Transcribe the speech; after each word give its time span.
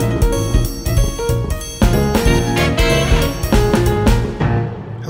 Thank 0.00 0.22
you. 0.22 0.23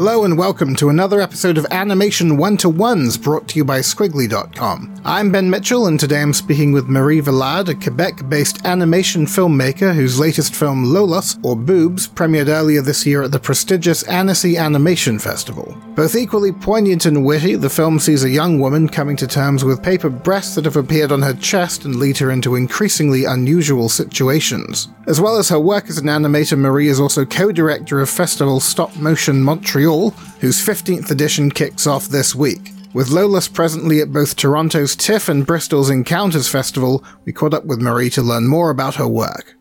Hello 0.05 0.23
and 0.25 0.37
welcome 0.37 0.77
to 0.77 0.91
another 0.91 1.19
episode 1.19 1.57
of 1.57 1.65
Animation 1.71 2.37
One 2.37 2.59
to 2.59 2.69
Ones 2.69 3.17
brought 3.17 3.49
to 3.49 3.57
you 3.57 3.65
by 3.65 3.79
Skwigly.com. 3.79 5.01
I'm 5.03 5.33
Ben 5.33 5.49
Mitchell 5.49 5.87
and 5.87 5.99
today 5.99 6.21
I'm 6.21 6.35
speaking 6.35 6.73
with 6.73 6.89
Marie 6.89 7.23
Valade, 7.23 7.71
a 7.71 7.75
Quebec 7.75 8.29
based 8.29 8.67
animation 8.67 9.25
filmmaker 9.25 9.95
whose 9.95 10.21
latest 10.21 10.55
film 10.55 10.85
Lolos, 10.85 11.43
or 11.43 11.57
Boobs, 11.57 12.07
premiered 12.07 12.49
earlier 12.49 12.83
this 12.83 13.07
year 13.07 13.23
at 13.23 13.33
the 13.33 13.39
prestigious 13.39 14.03
Annecy 14.03 14.59
Animation 14.59 15.19
Festival. 15.19 15.75
Both 15.95 16.17
equally 16.17 16.53
poignant 16.53 17.07
and 17.07 17.25
witty, 17.25 17.55
the 17.55 17.71
film 17.71 17.99
sees 17.99 18.25
a 18.25 18.29
young 18.29 18.61
woman 18.61 18.91
coming 18.91 19.17
to 19.17 19.27
terms 19.27 19.65
with 19.65 19.83
paper 19.83 20.11
breasts 20.11 20.55
that 20.57 20.67
have 20.67 20.77
appeared 20.77 21.13
on 21.13 21.23
her 21.23 21.35
chest 21.35 21.87
and 21.87 21.97
lead 21.97 22.19
her 22.19 22.31
into 22.31 22.57
increasingly 22.57 23.25
unusual 23.25 23.89
situations. 23.89 24.89
As 25.07 25.21
well 25.21 25.37
as 25.37 25.51
her 25.51 25.61
work 25.61 25.89
as 25.89 25.99
an 25.99 26.07
animator, 26.07 26.59
Marie 26.59 26.89
is 26.89 26.99
also 26.99 27.25
co 27.25 27.53
director 27.53 28.01
of 28.01 28.11
Festival 28.11 28.59
Stop 28.59 28.97
Motion 28.97 29.43
Montreal, 29.43 29.94
whose 30.41 30.65
15th 30.65 31.11
edition 31.11 31.51
kicks 31.51 31.87
off 31.87 32.07
this 32.09 32.35
week. 32.35 32.71
With 32.93 33.09
Lolos 33.09 33.53
presently 33.53 34.01
at 34.01 34.13
both 34.13 34.37
Toronto's 34.37 34.95
TIFF 34.95 35.29
and 35.29 35.47
Bristol's 35.47 35.91
Encounters 35.91 36.49
Festival, 36.49 37.05
we 37.25 37.33
caught 37.33 37.55
up 37.55 37.65
with 37.65 37.81
Marie 37.81 38.11
to 38.11 38.23
learn 38.23 38.47
more 38.47 38.71
about 38.71 38.95
her 38.97 39.09
work. 39.09 39.57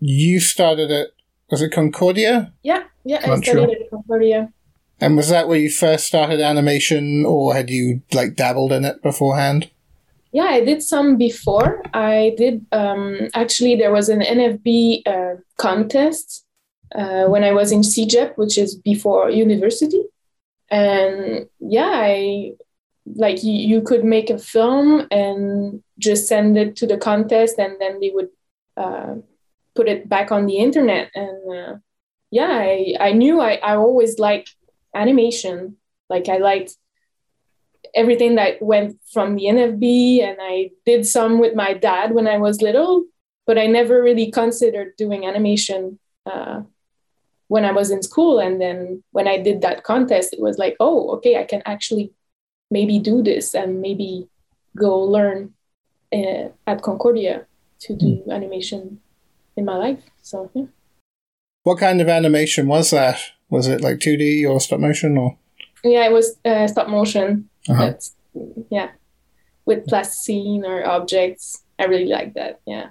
You 0.00 0.40
started 0.40 0.90
at, 0.90 1.08
was 1.50 1.60
it 1.60 1.70
Concordia? 1.70 2.52
Yeah, 2.62 2.84
yeah, 3.04 3.20
I 3.24 3.28
Montreal. 3.28 3.64
studied 3.64 3.82
at 3.82 3.90
Concordia. 3.90 4.52
And 5.00 5.16
was 5.16 5.28
that 5.28 5.48
where 5.48 5.58
you 5.58 5.70
first 5.70 6.06
started 6.06 6.40
animation, 6.40 7.24
or 7.26 7.54
had 7.54 7.70
you 7.70 8.02
like 8.12 8.36
dabbled 8.36 8.72
in 8.72 8.84
it 8.84 9.02
beforehand? 9.02 9.70
Yeah, 10.32 10.44
I 10.44 10.64
did 10.64 10.82
some 10.82 11.16
before. 11.16 11.82
I 11.94 12.34
did 12.36 12.66
um, 12.72 13.28
actually. 13.34 13.76
There 13.76 13.92
was 13.92 14.08
an 14.08 14.20
NFB 14.20 15.06
uh, 15.06 15.40
contest 15.56 16.44
uh, 16.94 17.26
when 17.26 17.44
I 17.44 17.52
was 17.52 17.72
in 17.72 17.80
CEGEP, 17.80 18.36
which 18.36 18.58
is 18.58 18.74
before 18.74 19.30
university, 19.30 20.02
and 20.70 21.48
yeah, 21.60 21.90
I 21.92 22.52
like 23.14 23.42
you, 23.42 23.52
you 23.52 23.82
could 23.82 24.04
make 24.04 24.30
a 24.30 24.38
film 24.38 25.06
and 25.10 25.82
just 25.98 26.28
send 26.28 26.56
it 26.58 26.76
to 26.76 26.86
the 26.86 26.98
contest, 26.98 27.58
and 27.58 27.80
then 27.80 28.00
they 28.00 28.10
would 28.10 28.28
uh, 28.76 29.14
put 29.74 29.88
it 29.88 30.08
back 30.08 30.30
on 30.30 30.46
the 30.46 30.56
internet. 30.56 31.10
And 31.14 31.58
uh, 31.58 31.76
yeah, 32.30 32.50
I 32.50 32.94
I 33.00 33.12
knew 33.12 33.40
I 33.40 33.54
I 33.54 33.76
always 33.76 34.18
liked 34.18 34.54
animation. 34.94 35.76
Like 36.08 36.28
I 36.28 36.38
liked 36.38 36.76
everything 37.94 38.34
that 38.36 38.60
went 38.62 38.98
from 39.12 39.36
the 39.36 39.44
NFB, 39.44 40.22
and 40.22 40.38
I 40.40 40.70
did 40.84 41.06
some 41.06 41.38
with 41.38 41.54
my 41.54 41.74
dad 41.74 42.12
when 42.12 42.26
I 42.26 42.38
was 42.38 42.62
little, 42.62 43.04
but 43.46 43.58
I 43.58 43.66
never 43.66 44.02
really 44.02 44.30
considered 44.30 44.96
doing 44.96 45.26
animation 45.26 45.98
uh, 46.26 46.62
when 47.48 47.64
I 47.64 47.72
was 47.72 47.90
in 47.90 48.02
school. 48.02 48.38
And 48.38 48.60
then 48.60 49.02
when 49.10 49.26
I 49.26 49.38
did 49.38 49.60
that 49.62 49.82
contest, 49.82 50.32
it 50.32 50.40
was 50.40 50.58
like, 50.58 50.76
oh, 50.80 51.10
okay, 51.16 51.36
I 51.36 51.44
can 51.44 51.62
actually 51.66 52.12
maybe 52.70 52.98
do 52.98 53.22
this 53.22 53.54
and 53.54 53.80
maybe 53.80 54.28
go 54.76 55.00
learn 55.00 55.54
uh, 56.12 56.48
at 56.66 56.82
Concordia 56.82 57.46
to 57.80 57.96
do 57.96 58.22
animation 58.30 59.00
in 59.56 59.64
my 59.64 59.76
life. 59.76 60.02
So 60.22 60.50
yeah. 60.54 60.66
What 61.64 61.78
kind 61.78 62.00
of 62.00 62.08
animation 62.08 62.66
was 62.66 62.90
that? 62.90 63.18
Was 63.50 63.66
it 63.66 63.80
like 63.80 63.98
2D 63.98 64.48
or 64.48 64.60
stop 64.60 64.80
motion 64.80 65.18
or? 65.18 65.36
Yeah, 65.84 66.06
it 66.06 66.12
was 66.12 66.36
uh, 66.44 66.66
stop 66.66 66.88
motion. 66.88 67.48
Uh-huh. 67.68 67.94
Yeah, 68.70 68.90
with 69.64 69.86
plasticine 69.86 70.64
or 70.64 70.86
objects. 70.86 71.62
I 71.78 71.84
really 71.84 72.06
like 72.06 72.34
that. 72.34 72.60
Yeah. 72.66 72.88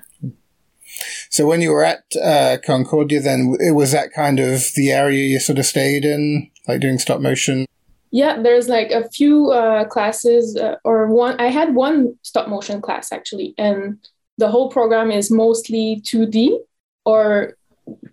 So 1.30 1.48
when 1.48 1.62
you 1.62 1.72
were 1.72 1.84
at 1.84 2.04
uh, 2.22 2.58
Concordia, 2.66 3.22
then 3.22 3.56
it 3.60 3.72
was 3.72 3.92
that 3.92 4.14
kind 4.14 4.40
of 4.40 4.72
the 4.76 4.92
area 4.92 5.26
you 5.26 5.40
sort 5.40 5.60
of 5.60 5.66
stayed 5.66 6.06
in, 6.06 6.50
like 6.68 6.82
doing 6.82 7.00
stop 7.00 7.22
motion. 7.22 7.66
Yeah, 8.12 8.42
there's 8.42 8.70
like 8.70 8.92
a 8.92 9.10
few 9.10 9.52
uh, 9.52 9.86
classes, 9.86 10.56
uh, 10.56 10.76
or 10.84 11.08
one. 11.08 11.40
I 11.40 11.48
had 11.48 11.76
one 11.76 12.18
stop 12.22 12.48
motion 12.48 12.82
class 12.82 13.12
actually, 13.12 13.54
and 13.58 14.00
the 14.38 14.50
whole 14.50 14.70
program 14.70 15.12
is 15.12 15.30
mostly 15.30 16.02
2D. 16.06 16.58
Or, 17.06 17.58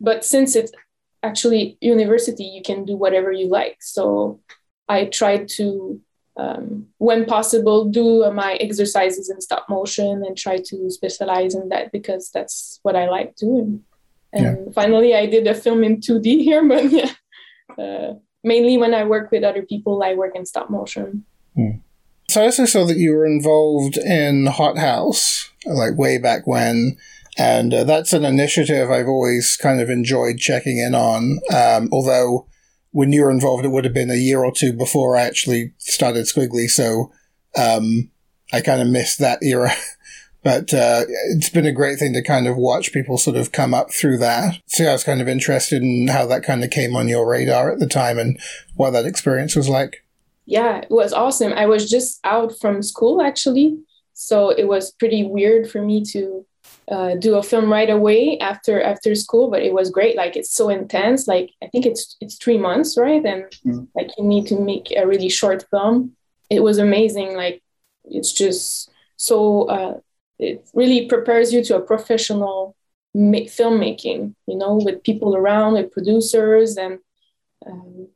but 0.00 0.24
since 0.24 0.56
it's 0.56 0.72
actually 1.22 1.78
university, 1.80 2.44
you 2.44 2.62
can 2.62 2.84
do 2.84 2.96
whatever 2.96 3.32
you 3.32 3.48
like. 3.48 3.78
So 3.80 4.40
I 4.88 5.06
tried 5.06 5.48
to 5.56 6.00
um, 6.36 6.86
when 6.98 7.24
possible, 7.24 7.84
do 7.84 8.24
uh, 8.24 8.30
my 8.30 8.54
exercises 8.54 9.30
in 9.30 9.40
stop 9.40 9.66
motion 9.68 10.24
and 10.26 10.36
try 10.36 10.58
to 10.58 10.90
specialize 10.90 11.54
in 11.54 11.68
that 11.68 11.92
because 11.92 12.30
that's 12.30 12.80
what 12.82 12.96
I 12.96 13.08
like 13.08 13.36
doing. 13.36 13.84
And 14.32 14.74
finally, 14.74 15.14
I 15.14 15.26
did 15.26 15.46
a 15.46 15.54
film 15.54 15.84
in 15.84 15.98
2D 15.98 16.42
here, 16.42 16.66
but 16.68 16.90
yeah, 16.90 17.12
uh, 17.78 18.14
mainly 18.42 18.76
when 18.76 18.94
I 18.94 19.04
work 19.04 19.30
with 19.30 19.44
other 19.44 19.62
people, 19.62 20.02
I 20.02 20.14
work 20.14 20.34
in 20.34 20.44
stop 20.44 20.70
motion. 20.70 21.24
So 22.28 22.42
I 22.42 22.46
also 22.46 22.64
saw 22.64 22.84
that 22.86 22.96
you 22.96 23.12
were 23.12 23.26
involved 23.26 23.96
in 23.96 24.46
Hot 24.46 24.76
House, 24.76 25.50
like 25.66 25.96
way 25.96 26.18
back 26.18 26.46
when. 26.46 26.96
And 27.36 27.74
uh, 27.74 27.84
that's 27.84 28.12
an 28.12 28.24
initiative 28.24 28.90
I've 28.90 29.08
always 29.08 29.56
kind 29.56 29.80
of 29.80 29.90
enjoyed 29.90 30.38
checking 30.38 30.78
in 30.78 30.94
on. 30.94 31.40
Um, 31.54 31.88
although 31.92 32.46
when 32.94 33.12
you 33.12 33.22
were 33.22 33.30
involved, 33.30 33.64
it 33.64 33.72
would 33.72 33.84
have 33.84 33.92
been 33.92 34.12
a 34.12 34.14
year 34.14 34.44
or 34.44 34.52
two 34.52 34.72
before 34.72 35.16
I 35.16 35.22
actually 35.22 35.72
started 35.78 36.26
Skwigly. 36.26 36.68
So 36.70 37.10
um, 37.58 38.08
I 38.52 38.60
kind 38.60 38.80
of 38.80 38.86
missed 38.86 39.18
that 39.18 39.42
era. 39.42 39.72
but 40.44 40.72
uh, 40.72 41.02
it's 41.30 41.50
been 41.50 41.66
a 41.66 41.72
great 41.72 41.98
thing 41.98 42.12
to 42.12 42.22
kind 42.22 42.46
of 42.46 42.56
watch 42.56 42.92
people 42.92 43.18
sort 43.18 43.36
of 43.36 43.50
come 43.50 43.74
up 43.74 43.92
through 43.92 44.18
that. 44.18 44.60
So 44.66 44.84
I 44.84 44.92
was 44.92 45.02
kind 45.02 45.20
of 45.20 45.26
interested 45.26 45.82
in 45.82 46.06
how 46.06 46.24
that 46.26 46.44
kind 46.44 46.62
of 46.62 46.70
came 46.70 46.94
on 46.94 47.08
your 47.08 47.28
radar 47.28 47.72
at 47.72 47.80
the 47.80 47.88
time 47.88 48.16
and 48.16 48.38
what 48.76 48.92
that 48.92 49.06
experience 49.06 49.56
was 49.56 49.68
like. 49.68 50.04
Yeah, 50.46 50.76
it 50.76 50.90
was 50.90 51.12
awesome. 51.12 51.52
I 51.52 51.66
was 51.66 51.90
just 51.90 52.20
out 52.22 52.56
from 52.60 52.80
school 52.80 53.20
actually. 53.20 53.76
So 54.12 54.50
it 54.50 54.68
was 54.68 54.92
pretty 54.92 55.24
weird 55.24 55.68
for 55.68 55.82
me 55.82 56.04
to 56.12 56.46
uh, 56.88 57.14
do 57.14 57.36
a 57.36 57.42
film 57.42 57.72
right 57.72 57.90
away 57.90 58.38
after 58.40 58.82
after 58.82 59.14
school 59.14 59.50
but 59.50 59.62
it 59.62 59.72
was 59.72 59.90
great. 59.90 60.16
Like 60.16 60.36
it's 60.36 60.54
so 60.54 60.68
intense. 60.68 61.26
Like 61.26 61.50
i 61.62 61.66
think 61.68 61.86
it's 61.86 62.16
it's 62.20 62.36
three 62.36 62.58
months 62.58 62.96
right? 62.98 63.24
And 63.24 63.44
Mm. 63.66 63.88
like 63.94 64.10
you 64.18 64.24
need 64.24 64.46
to 64.48 64.56
make 64.60 64.92
a 64.96 65.06
really 65.06 65.28
short 65.30 65.64
film. 65.70 66.12
It 66.50 66.60
was 66.60 66.78
amazing. 66.78 67.36
Like 67.36 67.62
it's 68.04 68.32
just 68.32 68.90
so 69.16 69.64
uh, 69.76 69.94
it 70.38 70.68
really 70.74 71.06
prepares 71.06 71.52
you 71.54 71.62
to 71.64 71.76
a 71.76 71.80
professional 71.92 72.76
ma- 73.14 73.48
filmmaking 73.58 74.34
you 74.46 74.56
know 74.60 74.74
with 74.84 75.02
people 75.04 75.34
around 75.36 75.74
with 75.74 75.92
producers 75.92 76.76
and 76.76 76.98
um, 77.66 78.08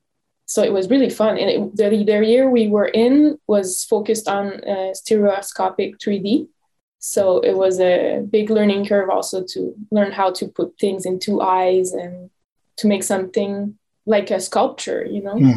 so 0.45 0.62
it 0.62 0.73
was 0.73 0.89
really 0.89 1.11
fun. 1.11 1.37
And 1.39 1.50
it, 1.50 1.77
the, 1.77 2.05
the 2.05 2.27
year 2.27 2.49
we 2.50 2.69
were 2.69 2.87
in 2.87 3.39
was 3.47 3.85
focused 3.85 4.29
on 4.29 4.45
uh, 4.65 4.95
stereoscopic 4.95 5.99
3d 5.99 6.49
so 6.98 7.41
it 7.41 7.56
was 7.56 7.78
a 7.81 8.20
big 8.31 8.50
learning 8.50 8.84
curve 8.86 9.09
also 9.10 9.42
to 9.44 9.75
learn 9.91 10.10
how 10.12 10.31
to 10.32 10.47
put 10.48 10.76
things 10.81 11.06
in 11.06 11.19
two 11.19 11.41
eyes 11.41 11.92
and 11.92 12.31
to 12.76 12.86
make 12.86 13.03
something 13.03 13.76
like 14.06 14.31
a 14.31 14.41
sculpture 14.41 15.04
you 15.04 15.22
know 15.22 15.37
Hmm. 15.38 15.53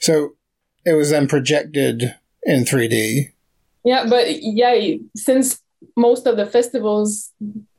So 0.00 0.34
it 0.86 0.94
was 0.94 1.10
then 1.10 1.26
projected 1.28 2.14
in 2.44 2.64
3D. 2.64 3.30
yeah 3.84 4.06
but 4.08 4.24
yeah 4.42 4.74
since 5.16 5.60
most 5.96 6.26
of 6.26 6.36
the 6.36 6.46
festivals 6.46 7.32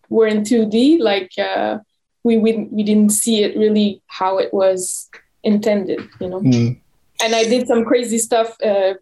were 0.09 0.28
in 0.28 0.41
2d 0.44 1.00
like 1.00 1.31
uh, 1.40 1.79
we, 2.24 2.38
we 2.38 2.51
we 2.72 2.84
didn't 2.84 3.09
see 3.12 3.44
it 3.44 3.57
really 3.57 4.01
how 4.07 4.38
it 4.38 4.53
was 4.53 5.09
intended 5.44 6.00
you 6.22 6.29
know 6.29 6.41
Mm. 6.41 6.78
and 7.24 7.34
I 7.35 7.44
did 7.45 7.68
some 7.68 7.85
crazy 7.85 8.18
stuff, 8.18 8.50
uh, 8.62 8.94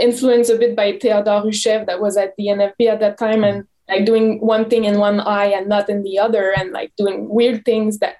influenced 0.00 0.50
a 0.50 0.56
bit 0.56 0.74
by 0.76 0.98
Theodore 1.00 1.42
Ushev 1.42 1.86
that 1.86 2.00
was 2.00 2.16
at 2.16 2.34
the 2.36 2.46
NFB 2.48 2.88
at 2.90 3.00
that 3.00 3.18
time, 3.18 3.44
and 3.44 3.66
like 3.88 4.04
doing 4.04 4.40
one 4.40 4.68
thing 4.68 4.84
in 4.84 4.98
one 4.98 5.20
eye 5.20 5.46
and 5.46 5.68
not 5.68 5.88
in 5.88 6.02
the 6.02 6.18
other, 6.18 6.52
and 6.56 6.72
like 6.72 6.92
doing 6.96 7.28
weird 7.28 7.64
things 7.64 7.98
that 7.98 8.16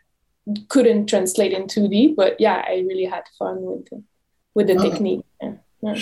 couldn't 0.68 1.06
translate 1.06 1.52
in 1.52 1.64
2D. 1.66 2.14
But 2.16 2.36
yeah, 2.40 2.64
I 2.66 2.84
really 2.88 3.04
had 3.04 3.24
fun 3.38 3.56
with 3.60 3.88
the, 3.90 4.02
with 4.54 4.66
the 4.68 4.76
Oh. 4.76 4.90
technique. 4.90 5.24
Yeah. 5.42 5.52
Yeah. 5.82 5.94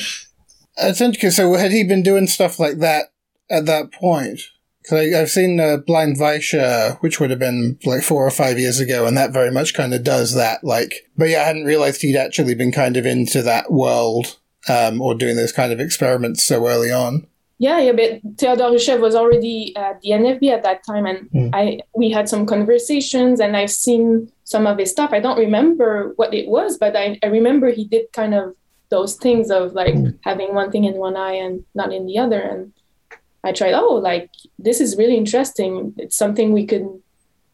That's 0.77 1.01
interesting. 1.01 1.31
So 1.31 1.55
had 1.55 1.73
he 1.73 1.85
been 1.85 2.03
doing 2.03 2.27
stuff 2.27 2.59
like 2.59 2.79
that 2.79 3.07
at 3.51 3.67
that 3.67 3.93
point? 3.93 4.41
Because 4.83 5.15
I've 5.15 5.31
seen 5.31 5.59
uh, 5.59 5.79
Blind 5.79 6.17
Vaysha, 6.17 6.99
which 7.01 7.19
would 7.19 7.31
have 7.31 7.41
been 7.41 7.77
like 7.85 8.03
four 8.05 8.25
or 8.25 8.31
five 8.31 8.57
years 8.57 8.79
ago, 8.79 9.05
and 9.07 9.17
that 9.17 9.33
very 9.33 9.51
much 9.51 9.75
kind 9.75 9.93
of 9.93 10.05
does 10.05 10.35
that. 10.35 10.63
Like, 10.63 11.09
but 11.17 11.29
yeah, 11.29 11.41
I 11.41 11.45
hadn't 11.45 11.65
realized 11.65 12.03
he'd 12.03 12.17
actually 12.17 12.55
been 12.55 12.71
kind 12.71 12.97
of 12.97 13.05
into 13.05 13.43
that 13.43 13.73
world 13.73 14.37
um, 14.69 15.01
or 15.01 15.15
doing 15.15 15.37
those 15.37 15.53
kind 15.53 15.73
of 15.73 15.81
experiments 15.81 16.45
so 16.45 16.67
early 16.67 16.91
on. 16.93 17.27
Yeah, 17.59 17.79
yeah, 17.81 17.93
but 17.93 18.21
Theodore 18.39 18.71
Ushev 18.73 19.01
was 19.01 19.15
already 19.15 19.75
at 19.77 20.01
the 20.03 20.11
NFB 20.11 20.51
at 20.51 20.63
that 20.65 20.85
time, 20.85 21.07
and 21.07 21.31
Mm. 21.31 21.51
I 21.55 21.81
we 21.95 22.11
had 22.11 22.29
some 22.29 22.45
conversations, 22.45 23.41
and 23.41 23.57
I've 23.57 23.71
seen 23.71 24.31
some 24.45 24.67
of 24.67 24.79
his 24.79 24.91
stuff. 24.91 25.11
I 25.13 25.21
don't 25.21 25.39
remember 25.39 26.13
what 26.17 26.35
it 26.35 26.49
was, 26.49 26.77
but 26.77 26.95
I, 26.95 27.19
I 27.23 27.29
remember 27.29 27.71
he 27.71 27.85
did 27.87 28.13
kind 28.13 28.35
of 28.35 28.55
those 28.91 29.15
things 29.17 29.51
of 29.51 29.73
like 29.73 29.95
Mm. 29.95 30.19
having 30.23 30.55
one 30.55 30.71
thing 30.71 30.85
in 30.85 30.95
one 30.97 31.17
eye 31.17 31.33
and 31.45 31.65
not 31.75 31.93
in 31.95 32.05
the 32.07 32.19
other, 32.19 32.41
and 32.41 32.73
I 33.43 33.53
tried, 33.53 33.73
oh, 33.75 33.95
like 33.95 34.29
this 34.59 34.81
is 34.83 34.97
really 34.99 35.17
interesting. 35.17 35.95
It's 35.97 36.17
something 36.17 36.53
we 36.53 36.67
could 36.67 36.87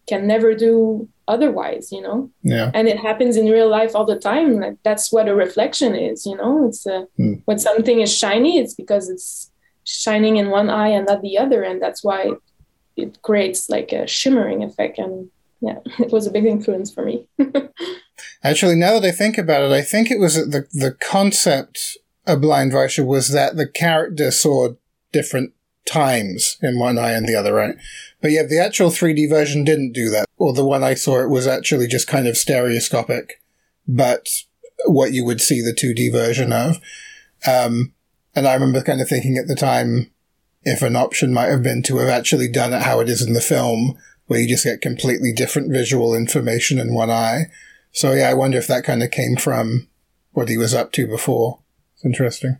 can 0.08 0.26
never 0.26 0.52
do 0.54 1.08
otherwise, 1.28 1.90
you 1.92 2.00
know? 2.00 2.30
Yeah. 2.42 2.70
And 2.74 2.88
it 2.88 2.98
happens 2.98 3.36
in 3.36 3.46
real 3.46 3.68
life 3.68 3.94
all 3.94 4.04
the 4.04 4.18
time. 4.18 4.60
Like, 4.60 4.76
that's 4.84 5.12
what 5.12 5.28
a 5.28 5.34
reflection 5.34 5.94
is, 5.94 6.26
you 6.26 6.36
know? 6.36 6.66
It's 6.66 6.86
a, 6.86 7.06
hmm. 7.16 7.34
when 7.44 7.58
something 7.58 8.00
is 8.00 8.16
shiny, 8.16 8.58
it's 8.58 8.74
because 8.74 9.08
it's 9.08 9.50
shining 9.84 10.36
in 10.36 10.50
one 10.50 10.70
eye 10.70 10.88
and 10.88 11.06
not 11.06 11.22
the 11.22 11.38
other. 11.38 11.62
And 11.62 11.80
that's 11.80 12.04
why 12.04 12.32
it 12.96 13.20
creates 13.22 13.68
like 13.68 13.92
a 13.92 14.06
shimmering 14.06 14.62
effect. 14.62 14.98
And 14.98 15.30
yeah, 15.60 15.78
it 15.98 16.12
was 16.12 16.26
a 16.26 16.30
big 16.30 16.44
influence 16.44 16.92
for 16.92 17.04
me. 17.04 17.26
Actually, 18.44 18.76
now 18.76 18.98
that 18.98 19.06
I 19.06 19.12
think 19.12 19.38
about 19.38 19.62
it, 19.62 19.72
I 19.72 19.82
think 19.82 20.10
it 20.10 20.18
was 20.18 20.34
the, 20.34 20.66
the 20.72 20.96
concept 21.00 21.98
of 22.26 22.40
Blind 22.40 22.72
Vaysha 22.72 23.04
was 23.04 23.32
that 23.32 23.56
the 23.56 23.68
character 23.68 24.30
saw 24.30 24.70
different 25.12 25.52
times 25.84 26.56
in 26.62 26.78
one 26.78 26.98
eye 26.98 27.12
and 27.12 27.28
the 27.28 27.34
other 27.34 27.54
right? 27.54 27.74
But 28.20 28.30
yeah, 28.30 28.44
the 28.44 28.60
actual 28.60 28.90
3D 28.90 29.28
version 29.28 29.64
didn't 29.64 29.92
do 29.92 30.08
that. 30.10 30.26
Or 30.38 30.52
the 30.52 30.64
one 30.64 30.84
I 30.84 30.94
saw, 30.94 31.20
it 31.20 31.28
was 31.28 31.46
actually 31.46 31.86
just 31.88 32.06
kind 32.06 32.26
of 32.26 32.36
stereoscopic, 32.36 33.42
but 33.86 34.28
what 34.86 35.12
you 35.12 35.24
would 35.24 35.40
see 35.40 35.60
the 35.60 35.74
2D 35.74 36.12
version 36.12 36.52
of. 36.52 36.80
Um, 37.46 37.92
and 38.34 38.46
I 38.46 38.54
remember 38.54 38.82
kind 38.82 39.00
of 39.00 39.08
thinking 39.08 39.36
at 39.36 39.48
the 39.48 39.56
time, 39.56 40.10
if 40.64 40.82
an 40.82 40.94
option 40.94 41.34
might 41.34 41.48
have 41.48 41.62
been 41.62 41.82
to 41.84 41.98
have 41.98 42.08
actually 42.08 42.48
done 42.48 42.72
it 42.72 42.82
how 42.82 43.00
it 43.00 43.08
is 43.08 43.26
in 43.26 43.32
the 43.32 43.40
film, 43.40 43.98
where 44.26 44.40
you 44.40 44.48
just 44.48 44.64
get 44.64 44.80
completely 44.80 45.32
different 45.32 45.72
visual 45.72 46.14
information 46.14 46.78
in 46.78 46.94
one 46.94 47.10
eye. 47.10 47.50
So 47.90 48.12
yeah, 48.12 48.30
I 48.30 48.34
wonder 48.34 48.58
if 48.58 48.68
that 48.68 48.84
kind 48.84 49.02
of 49.02 49.10
came 49.10 49.36
from 49.36 49.88
what 50.30 50.48
he 50.48 50.56
was 50.56 50.72
up 50.72 50.92
to 50.92 51.06
before. 51.06 51.58
It's 51.94 52.04
interesting. 52.04 52.58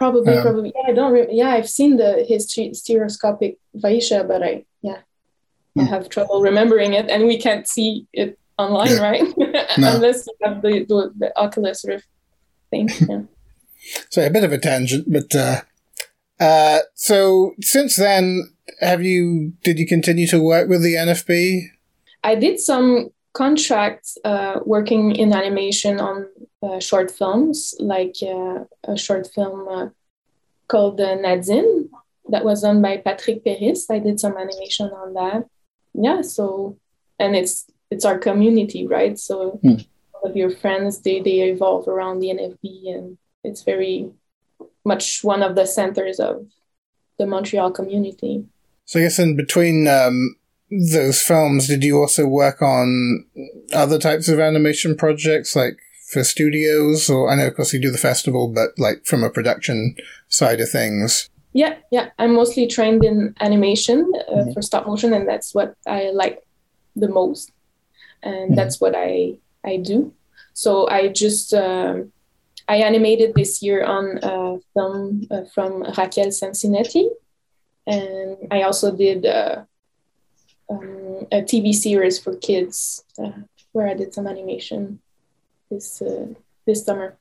Probably, 0.00 0.32
um, 0.32 0.42
probably. 0.42 0.72
Yeah, 0.74 0.90
I 0.90 0.92
don't. 0.94 1.12
Re- 1.12 1.28
yeah, 1.30 1.50
I've 1.50 1.68
seen 1.68 1.98
the 1.98 2.24
his 2.26 2.48
stereoscopic 2.78 3.58
Vaysha, 3.76 4.26
but 4.26 4.42
I 4.42 4.64
yeah, 4.80 5.00
I 5.76 5.82
hmm. 5.82 5.88
have 5.88 6.08
trouble 6.08 6.40
remembering 6.40 6.94
it, 6.94 7.10
and 7.10 7.26
we 7.26 7.36
can't 7.36 7.68
see 7.68 8.06
it 8.14 8.38
online, 8.56 8.92
yeah. 8.92 9.02
right? 9.02 9.22
No. 9.76 9.94
Unless 9.96 10.26
you 10.26 10.34
have 10.42 10.62
the, 10.62 10.86
the, 10.88 11.12
the 11.18 11.38
Oculus 11.38 11.84
Rift 11.86 12.06
thing. 12.70 12.88
Yeah. 13.10 13.22
so 14.08 14.24
a 14.24 14.30
bit 14.30 14.44
of 14.44 14.52
a 14.52 14.58
tangent, 14.58 15.04
but 15.12 15.34
uh, 15.34 15.60
uh, 16.40 16.78
so 16.94 17.52
since 17.60 17.96
then, 17.96 18.54
have 18.80 19.02
you 19.02 19.52
did 19.62 19.78
you 19.78 19.86
continue 19.86 20.26
to 20.28 20.42
work 20.42 20.70
with 20.70 20.82
the 20.82 20.94
NFB? 20.94 21.60
I 22.24 22.36
did 22.36 22.58
some 22.58 23.10
contracts 23.32 24.18
uh, 24.24 24.60
working 24.64 25.14
in 25.14 25.32
animation 25.32 26.00
on 26.00 26.26
uh, 26.62 26.80
short 26.80 27.10
films, 27.10 27.74
like 27.78 28.16
uh, 28.22 28.64
a 28.84 28.96
short 28.96 29.28
film 29.32 29.68
uh, 29.68 29.88
called 30.68 31.00
uh, 31.00 31.14
Nadine 31.14 31.90
that 32.28 32.44
was 32.44 32.62
done 32.62 32.82
by 32.82 32.96
Patrick 32.96 33.44
Peris. 33.44 33.90
I 33.90 33.98
did 33.98 34.20
some 34.20 34.36
animation 34.36 34.86
on 34.86 35.14
that. 35.14 35.46
Yeah, 35.94 36.22
so 36.22 36.78
and 37.18 37.34
it's 37.36 37.66
it's 37.90 38.04
our 38.04 38.18
community, 38.18 38.86
right? 38.86 39.18
So 39.18 39.60
mm. 39.64 39.86
all 40.14 40.30
of 40.30 40.36
your 40.36 40.50
friends 40.50 41.00
they 41.02 41.20
they 41.20 41.40
evolve 41.50 41.88
around 41.88 42.20
the 42.20 42.28
NFB, 42.28 42.94
and 42.94 43.18
it's 43.44 43.62
very 43.62 44.10
much 44.84 45.22
one 45.22 45.42
of 45.42 45.54
the 45.54 45.66
centers 45.66 46.20
of 46.20 46.46
the 47.18 47.26
Montreal 47.26 47.70
community. 47.70 48.44
So 48.86 48.98
I 48.98 49.02
guess 49.02 49.18
in 49.18 49.36
between 49.36 49.86
um, 49.86 50.36
those 50.70 51.20
films, 51.20 51.66
did 51.66 51.82
you 51.82 51.98
also 51.98 52.26
work 52.26 52.62
on 52.62 53.26
other 53.72 53.98
types 53.98 54.28
of 54.28 54.38
animation 54.38 54.96
projects, 54.96 55.56
like 55.56 55.78
for 56.12 56.22
studios? 56.22 57.10
Or 57.10 57.30
I 57.30 57.36
know, 57.36 57.48
of 57.48 57.56
course, 57.56 57.72
you 57.72 57.80
do 57.80 57.90
the 57.90 57.98
festival, 57.98 58.48
but 58.48 58.70
like 58.78 59.04
from 59.04 59.24
a 59.24 59.30
production 59.30 59.96
side 60.28 60.60
of 60.60 60.70
things. 60.70 61.28
Yeah, 61.52 61.76
yeah. 61.90 62.10
I'm 62.18 62.34
mostly 62.34 62.68
trained 62.68 63.04
in 63.04 63.34
animation 63.40 64.12
uh, 64.28 64.32
mm-hmm. 64.32 64.52
for 64.52 64.62
stop 64.62 64.86
motion, 64.86 65.12
and 65.12 65.28
that's 65.28 65.54
what 65.54 65.74
I 65.86 66.10
like 66.10 66.38
the 66.94 67.08
most, 67.08 67.50
and 68.22 68.50
mm-hmm. 68.50 68.54
that's 68.54 68.80
what 68.80 68.94
I 68.96 69.34
I 69.64 69.78
do. 69.78 70.12
So 70.52 70.88
I 70.88 71.08
just 71.08 71.52
um, 71.52 72.12
I 72.68 72.76
animated 72.76 73.34
this 73.34 73.62
year 73.62 73.82
on 73.84 74.20
a 74.22 74.58
film 74.74 75.26
uh, 75.32 75.42
from 75.52 75.82
Raquel 75.82 76.28
Sancinetti, 76.28 77.08
and 77.88 78.36
I 78.52 78.62
also 78.62 78.94
did. 78.94 79.26
Uh, 79.26 79.64
um, 80.70 81.26
a 81.32 81.42
TV 81.42 81.74
series 81.74 82.18
for 82.18 82.36
kids 82.36 83.04
uh, 83.22 83.30
where 83.72 83.88
I 83.88 83.94
did 83.94 84.14
some 84.14 84.26
animation 84.26 85.00
this 85.70 86.00
uh, 86.02 86.26
this 86.66 86.84
summer. 86.84 87.16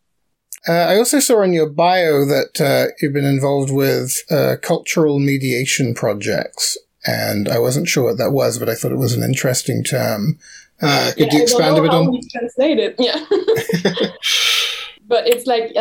Uh, 0.68 0.74
I 0.74 0.98
also 0.98 1.20
saw 1.20 1.42
in 1.42 1.54
your 1.54 1.70
bio 1.70 2.26
that 2.26 2.60
uh, 2.60 2.92
you've 3.02 3.14
been 3.14 3.26
involved 3.26 3.72
with 3.72 4.24
uh, 4.30 4.56
cultural 4.62 5.20
mediation 5.20 5.94
projects, 5.94 6.78
and 7.06 7.48
I 7.48 7.60
wasn't 7.60 7.88
sure 7.88 8.04
what 8.04 8.18
that 8.18 8.32
was, 8.32 8.60
but 8.60 8.70
I 8.70 8.76
thought 8.76 8.92
it 8.92 8.98
was 8.98 9.14
an 9.14 9.24
interesting 9.24 9.84
term. 9.84 10.38
Uh, 10.82 11.12
could 11.18 11.32
yeah, 11.32 11.38
you 11.38 11.44
expand 11.44 11.78
a 11.78 11.82
bit 11.82 11.92
on? 11.92 12.20
Translate 12.32 12.80
it, 12.80 12.96
yeah. 13.00 13.26
but 15.08 15.28
it's 15.28 15.46
like 15.46 15.72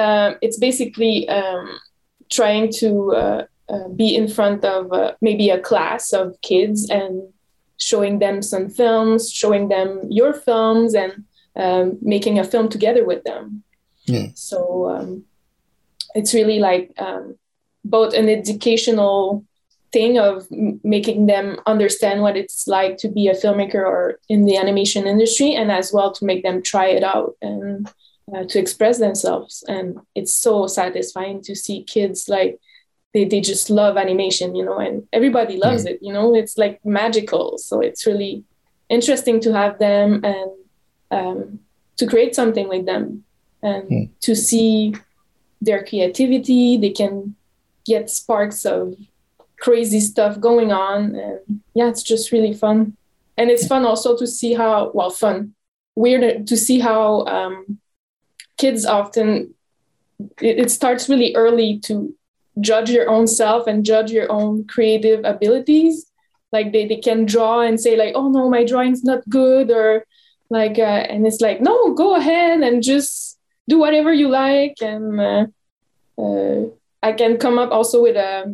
it's 0.43 0.59
basically 0.59 1.29
um, 1.29 1.79
trying 2.31 2.70
to 2.79 3.47
uh, 3.70 3.88
be 3.88 4.15
in 4.17 4.29
front 4.29 4.65
of 4.65 4.91
uh, 4.93 5.12
maybe 5.20 5.50
a 5.50 5.61
class 5.61 6.15
of 6.15 6.41
kids 6.41 6.88
and 6.88 7.23
showing 7.78 8.19
them 8.19 8.42
some 8.42 8.69
films, 8.69 9.32
showing 9.32 9.69
them 9.69 10.02
your 10.10 10.32
films, 10.32 10.94
and 10.94 11.25
um, 11.56 11.98
making 12.02 12.38
a 12.38 12.44
film 12.44 12.69
together 12.69 13.04
with 13.04 13.25
them. 13.25 13.62
Yeah. 14.04 14.28
So 14.34 14.90
um, 14.90 15.25
it's 16.14 16.34
really 16.34 16.58
like 16.58 16.92
um, 16.98 17.36
both 17.84 18.14
an 18.14 18.28
educational 18.28 19.44
thing 19.92 20.19
of 20.19 20.46
m- 20.52 20.80
making 20.84 21.26
them 21.26 21.58
understand 21.66 22.22
what 22.22 22.36
it's 22.36 22.66
like 22.66 22.98
to 22.98 23.08
be 23.08 23.28
a 23.28 23.34
filmmaker 23.34 23.82
or 23.86 24.19
in 24.28 24.44
the 24.44 24.56
animation 24.56 25.06
industry, 25.06 25.54
and 25.54 25.72
as 25.72 25.92
well 25.92 26.12
to 26.12 26.24
make 26.24 26.42
them 26.42 26.62
try 26.62 26.86
it 26.86 27.02
out 27.02 27.36
and 27.40 27.90
uh, 28.34 28.44
to 28.44 28.58
express 28.58 28.98
themselves. 28.98 29.64
And 29.69 29.98
it's 30.14 30.36
so 30.36 30.66
satisfying 30.66 31.42
to 31.42 31.54
see 31.54 31.84
kids 31.84 32.28
like 32.28 32.58
they, 33.14 33.25
they 33.25 33.40
just 33.40 33.70
love 33.70 33.96
animation 33.96 34.55
you 34.55 34.64
know 34.64 34.78
and 34.78 35.06
everybody 35.12 35.56
loves 35.56 35.84
mm. 35.84 35.90
it 35.90 35.99
you 36.02 36.12
know 36.12 36.34
it's 36.34 36.58
like 36.58 36.84
magical 36.84 37.58
so 37.58 37.81
it's 37.81 38.06
really 38.06 38.44
interesting 38.88 39.40
to 39.40 39.52
have 39.52 39.78
them 39.78 40.25
and 40.25 40.50
um, 41.10 41.60
to 41.96 42.06
create 42.06 42.34
something 42.34 42.69
with 42.69 42.87
them 42.87 43.25
and 43.62 43.88
mm. 43.88 44.10
to 44.20 44.34
see 44.34 44.94
their 45.60 45.84
creativity 45.84 46.76
they 46.76 46.90
can 46.90 47.34
get 47.84 48.10
sparks 48.10 48.64
of 48.64 48.94
crazy 49.58 50.00
stuff 50.00 50.38
going 50.38 50.70
on 50.72 51.16
and 51.16 51.60
yeah 51.75 51.88
it's 51.88 52.02
just 52.02 52.31
really 52.31 52.55
fun 52.55 52.96
and 53.37 53.50
it's 53.50 53.66
fun 53.66 53.84
also 53.84 54.16
to 54.16 54.26
see 54.26 54.55
how 54.55 54.91
well 54.94 55.10
fun 55.10 55.55
weird 55.96 56.46
to 56.46 56.56
see 56.56 56.79
how 56.79 57.24
um, 57.27 57.79
kids 58.56 58.86
often 58.86 59.55
it, 60.41 60.58
it 60.58 60.70
starts 60.70 61.08
really 61.08 61.34
early 61.34 61.79
to 61.79 62.15
judge 62.60 62.91
your 62.91 63.08
own 63.08 63.27
self 63.27 63.67
and 63.67 63.84
judge 63.84 64.10
your 64.10 64.31
own 64.31 64.67
creative 64.67 65.24
abilities. 65.24 66.06
Like 66.53 66.72
they, 66.72 66.86
they 66.86 66.96
can 66.96 67.27
draw 67.27 67.60
and 67.60 67.79
say 67.79 67.96
like 67.96 68.15
oh 68.15 68.29
no 68.29 68.48
my 68.48 68.65
drawing's 68.65 69.05
not 69.05 69.29
good 69.29 69.70
or 69.70 70.05
like 70.50 70.79
uh, 70.79 71.05
and 71.10 71.27
it's 71.27 71.41
like 71.41 71.60
no 71.60 71.93
go 71.94 72.17
ahead 72.17 72.60
and 72.60 72.82
just 72.82 73.38
do 73.69 73.79
whatever 73.79 74.12
you 74.12 74.29
like. 74.29 74.77
And 74.81 75.20
uh, 75.20 75.46
uh, 76.19 76.65
i 77.03 77.12
can 77.12 77.36
come 77.36 77.58
up 77.58 77.70
also 77.70 78.03
with 78.03 78.17
a 78.17 78.53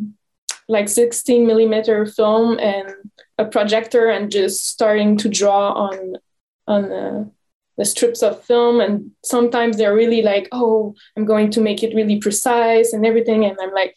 like 0.69 0.89
16 0.89 1.47
millimeter 1.47 2.07
film 2.07 2.59
and 2.59 2.95
a 3.39 3.45
projector 3.45 4.09
and 4.09 4.31
just 4.31 4.69
starting 4.69 5.17
to 5.19 5.29
draw 5.29 5.73
on 5.73 6.17
on 6.67 6.93
uh, 6.93 7.25
the 7.77 7.85
strips 7.85 8.23
of 8.23 8.43
film 8.45 8.81
and 8.81 9.11
sometimes 9.25 9.77
they're 9.77 9.95
really 9.95 10.23
like 10.23 10.49
oh 10.53 10.95
i'm 11.17 11.25
going 11.25 11.51
to 11.51 11.61
make 11.61 11.83
it 11.83 11.95
really 11.95 12.19
precise 12.19 12.93
and 12.93 13.05
everything 13.05 13.45
and 13.45 13.57
i'm 13.61 13.73
like 13.73 13.97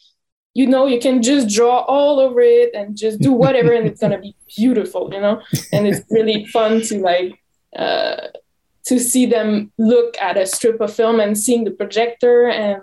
you 0.54 0.66
know 0.66 0.86
you 0.86 0.98
can 0.98 1.22
just 1.22 1.54
draw 1.54 1.80
all 1.80 2.18
over 2.18 2.40
it 2.40 2.74
and 2.74 2.96
just 2.96 3.20
do 3.20 3.32
whatever 3.32 3.72
and 3.72 3.86
it's 3.86 4.00
going 4.00 4.12
to 4.12 4.18
be 4.18 4.34
beautiful 4.56 5.08
you 5.12 5.20
know? 5.20 5.42
And 5.72 5.86
it's 5.86 6.04
really 6.10 6.46
fun 6.46 6.82
to 6.82 6.98
like 6.98 7.38
uh, 7.76 8.28
to 8.86 8.98
see 8.98 9.26
them 9.26 9.72
look 9.78 10.16
at 10.20 10.36
a 10.36 10.46
strip 10.46 10.80
of 10.80 10.92
film 10.92 11.20
and 11.20 11.36
seeing 11.36 11.64
the 11.64 11.70
projector 11.70 12.48
and 12.48 12.82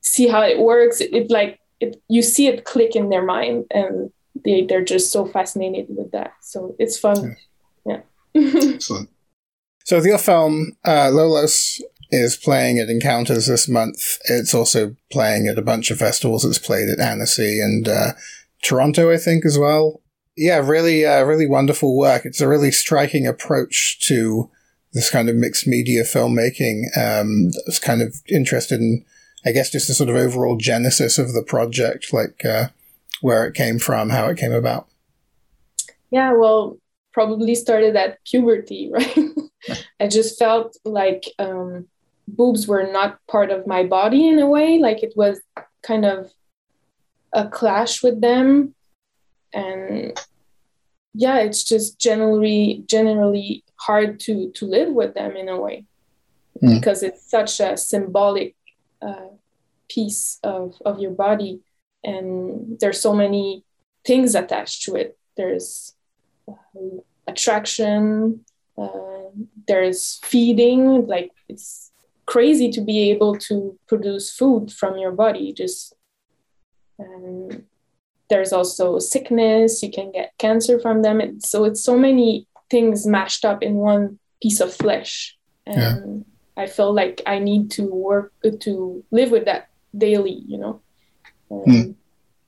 see 0.00 0.28
how 0.28 0.42
it 0.42 0.58
works. 0.58 1.00
It, 1.00 1.12
it 1.12 1.30
like 1.30 1.60
it, 1.80 2.00
you 2.08 2.22
see 2.22 2.46
it 2.46 2.64
click 2.64 2.94
in 2.94 3.08
their 3.08 3.24
mind 3.24 3.66
and 3.70 4.10
they, 4.44 4.64
they're 4.64 4.84
just 4.84 5.10
so 5.12 5.26
fascinated 5.26 5.86
with 5.88 6.12
that. 6.12 6.32
So 6.40 6.76
it's 6.78 6.98
fun. 6.98 7.36
Yeah, 7.84 8.00
yeah. 8.34 8.60
excellent 8.74 9.10
so 9.84 9.96
with 9.96 10.06
your 10.06 10.18
film, 10.18 10.72
uh, 10.84 11.10
Lolos 11.10 11.80
is 12.10 12.36
playing 12.36 12.78
at 12.78 12.90
Encounters 12.90 13.46
this 13.46 13.68
month. 13.68 14.18
It's 14.26 14.54
also 14.54 14.94
playing 15.10 15.48
at 15.48 15.58
a 15.58 15.62
bunch 15.62 15.90
of 15.90 15.98
festivals. 15.98 16.44
It's 16.44 16.58
played 16.58 16.88
at 16.88 17.00
Annecy 17.00 17.60
and 17.60 17.88
uh, 17.88 18.12
Toronto, 18.62 19.10
I 19.10 19.16
think, 19.16 19.46
as 19.46 19.58
well. 19.58 20.02
Yeah, 20.36 20.58
really, 20.58 21.04
uh, 21.04 21.24
really 21.24 21.46
wonderful 21.46 21.96
work. 21.96 22.24
It's 22.24 22.40
a 22.40 22.48
really 22.48 22.70
striking 22.70 23.26
approach 23.26 23.98
to 24.08 24.50
this 24.92 25.10
kind 25.10 25.28
of 25.28 25.36
mixed 25.36 25.66
media 25.66 26.04
filmmaking. 26.04 26.84
Um, 26.96 27.50
I 27.54 27.60
was 27.66 27.78
kind 27.78 28.02
of 28.02 28.16
interested 28.28 28.80
in, 28.80 29.04
I 29.44 29.52
guess, 29.52 29.70
just 29.70 29.88
the 29.88 29.94
sort 29.94 30.10
of 30.10 30.16
overall 30.16 30.56
genesis 30.56 31.18
of 31.18 31.32
the 31.32 31.42
project, 31.42 32.12
like 32.12 32.44
uh, 32.44 32.68
where 33.20 33.46
it 33.46 33.54
came 33.54 33.78
from, 33.78 34.10
how 34.10 34.26
it 34.26 34.38
came 34.38 34.52
about. 34.52 34.86
Yeah, 36.10 36.32
well, 36.32 36.76
probably 37.12 37.54
started 37.54 37.96
at 37.96 38.24
puberty, 38.24 38.90
right? 38.92 39.18
I 40.00 40.08
just 40.08 40.38
felt 40.38 40.76
like 40.84 41.24
um, 41.38 41.88
boobs 42.26 42.66
were 42.66 42.90
not 42.90 43.18
part 43.28 43.50
of 43.50 43.66
my 43.66 43.84
body 43.84 44.28
in 44.28 44.38
a 44.38 44.46
way, 44.46 44.78
like 44.78 45.02
it 45.02 45.12
was 45.16 45.40
kind 45.82 46.04
of 46.04 46.30
a 47.32 47.48
clash 47.48 48.02
with 48.02 48.20
them. 48.20 48.74
And 49.52 50.18
yeah, 51.14 51.38
it's 51.38 51.64
just 51.64 51.98
generally 51.98 52.84
generally 52.86 53.64
hard 53.76 54.18
to 54.20 54.50
to 54.52 54.66
live 54.66 54.92
with 54.92 55.14
them 55.14 55.36
in 55.36 55.48
a 55.48 55.60
way 55.60 55.84
mm. 56.62 56.74
because 56.74 57.02
it's 57.02 57.28
such 57.28 57.60
a 57.60 57.76
symbolic 57.76 58.54
uh, 59.00 59.28
piece 59.88 60.38
of 60.42 60.74
of 60.84 61.00
your 61.00 61.10
body, 61.10 61.60
and 62.02 62.78
there's 62.80 63.00
so 63.00 63.14
many 63.14 63.64
things 64.04 64.34
attached 64.34 64.82
to 64.84 64.94
it. 64.94 65.18
There's 65.36 65.94
attraction. 67.26 68.44
Uh, 68.76 69.30
there's 69.66 70.20
feeding. 70.24 71.06
Like 71.06 71.30
it's 71.48 71.90
crazy 72.26 72.70
to 72.70 72.80
be 72.80 73.10
able 73.10 73.36
to 73.36 73.78
produce 73.86 74.30
food 74.30 74.72
from 74.72 74.98
your 74.98 75.12
body. 75.12 75.52
Just 75.52 75.94
um, 76.98 77.64
there's 78.28 78.52
also 78.52 78.98
sickness. 78.98 79.82
You 79.82 79.90
can 79.90 80.12
get 80.12 80.32
cancer 80.38 80.78
from 80.80 81.02
them. 81.02 81.20
It, 81.20 81.44
so 81.44 81.64
it's 81.64 81.82
so 81.82 81.98
many 81.98 82.46
things 82.70 83.06
mashed 83.06 83.44
up 83.44 83.62
in 83.62 83.74
one 83.74 84.18
piece 84.42 84.60
of 84.60 84.74
flesh, 84.74 85.36
and 85.66 86.24
yeah. 86.56 86.62
I 86.62 86.66
feel 86.66 86.92
like 86.92 87.22
I 87.26 87.38
need 87.38 87.70
to 87.72 87.82
work 87.84 88.32
to 88.60 89.04
live 89.10 89.30
with 89.30 89.44
that 89.44 89.68
daily. 89.96 90.42
You 90.46 90.58
know. 90.58 90.80
Um, 91.50 91.64
mm. 91.66 91.94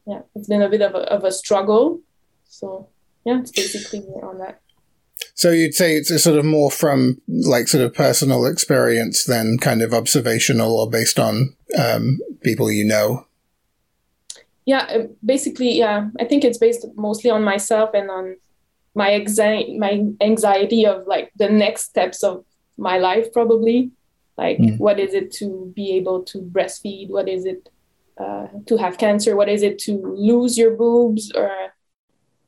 Yeah, 0.06 0.20
it's 0.34 0.48
been 0.48 0.62
a 0.62 0.68
bit 0.68 0.82
of 0.82 0.94
a, 0.94 1.10
of 1.10 1.24
a 1.24 1.32
struggle. 1.32 2.00
So 2.44 2.88
yeah, 3.24 3.40
it's 3.40 3.50
basically 3.50 4.00
on 4.22 4.38
that. 4.38 4.60
So 5.34 5.50
you'd 5.50 5.74
say 5.74 5.96
it's 5.96 6.22
sort 6.22 6.38
of 6.38 6.44
more 6.44 6.70
from 6.70 7.20
like 7.28 7.68
sort 7.68 7.84
of 7.84 7.94
personal 7.94 8.46
experience 8.46 9.24
than 9.24 9.58
kind 9.58 9.82
of 9.82 9.92
observational 9.92 10.78
or 10.78 10.88
based 10.88 11.18
on 11.18 11.56
um, 11.78 12.20
people 12.42 12.70
you 12.70 12.84
know. 12.84 13.26
Yeah, 14.64 14.84
uh, 14.84 15.06
basically, 15.24 15.76
yeah. 15.76 16.08
I 16.20 16.24
think 16.24 16.44
it's 16.44 16.58
based 16.58 16.86
mostly 16.94 17.30
on 17.30 17.42
myself 17.42 17.90
and 17.94 18.10
on 18.10 18.36
my 18.94 19.12
anxiety, 19.12 19.76
my 19.78 20.04
anxiety 20.20 20.86
of 20.86 21.06
like 21.06 21.32
the 21.36 21.50
next 21.50 21.82
steps 21.82 22.22
of 22.22 22.44
my 22.78 22.98
life, 22.98 23.32
probably. 23.32 23.90
Like, 24.36 24.58
mm. 24.58 24.78
what 24.78 24.98
is 24.98 25.14
it 25.14 25.32
to 25.34 25.72
be 25.76 25.92
able 25.92 26.22
to 26.24 26.38
breastfeed? 26.38 27.10
What 27.10 27.28
is 27.28 27.44
it 27.44 27.68
uh, 28.18 28.46
to 28.66 28.76
have 28.76 28.98
cancer? 28.98 29.36
What 29.36 29.48
is 29.48 29.62
it 29.62 29.78
to 29.80 29.92
lose 29.92 30.56
your 30.56 30.76
boobs 30.76 31.30
or 31.32 31.50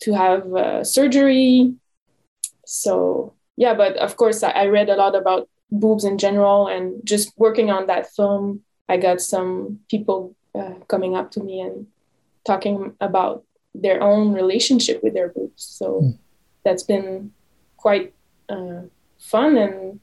to 0.01 0.13
have 0.13 0.55
uh, 0.55 0.85
surgery? 0.85 1.75
so 2.67 3.33
yeah 3.57 3.73
but 3.73 3.97
of 3.97 4.17
course 4.17 4.43
I, 4.43 4.51
I 4.51 4.67
read 4.67 4.91
a 4.91 4.97
lot 4.97 5.15
about 5.15 5.49
boobs 5.71 6.05
in 6.05 6.19
general 6.19 6.67
and 6.67 7.01
just 7.05 7.33
working 7.39 7.71
on 7.71 7.87
that 7.87 8.11
film 8.13 8.63
i 8.89 8.97
got 8.97 9.21
some 9.21 9.81
people 9.89 10.35
uh, 10.55 10.75
coming 10.89 11.17
up 11.17 11.31
to 11.33 11.43
me 11.43 11.61
and 11.61 11.87
talking 12.45 12.95
about 13.01 13.45
their 13.75 14.03
own 14.03 14.33
relationship 14.33 15.03
with 15.03 15.15
their 15.15 15.29
boobs 15.29 15.63
so 15.63 16.01
mm. 16.03 16.19
that's 16.65 16.83
been 16.83 17.33
quite 17.77 18.13
uh, 18.49 18.83
fun 19.19 19.57
and 19.57 20.01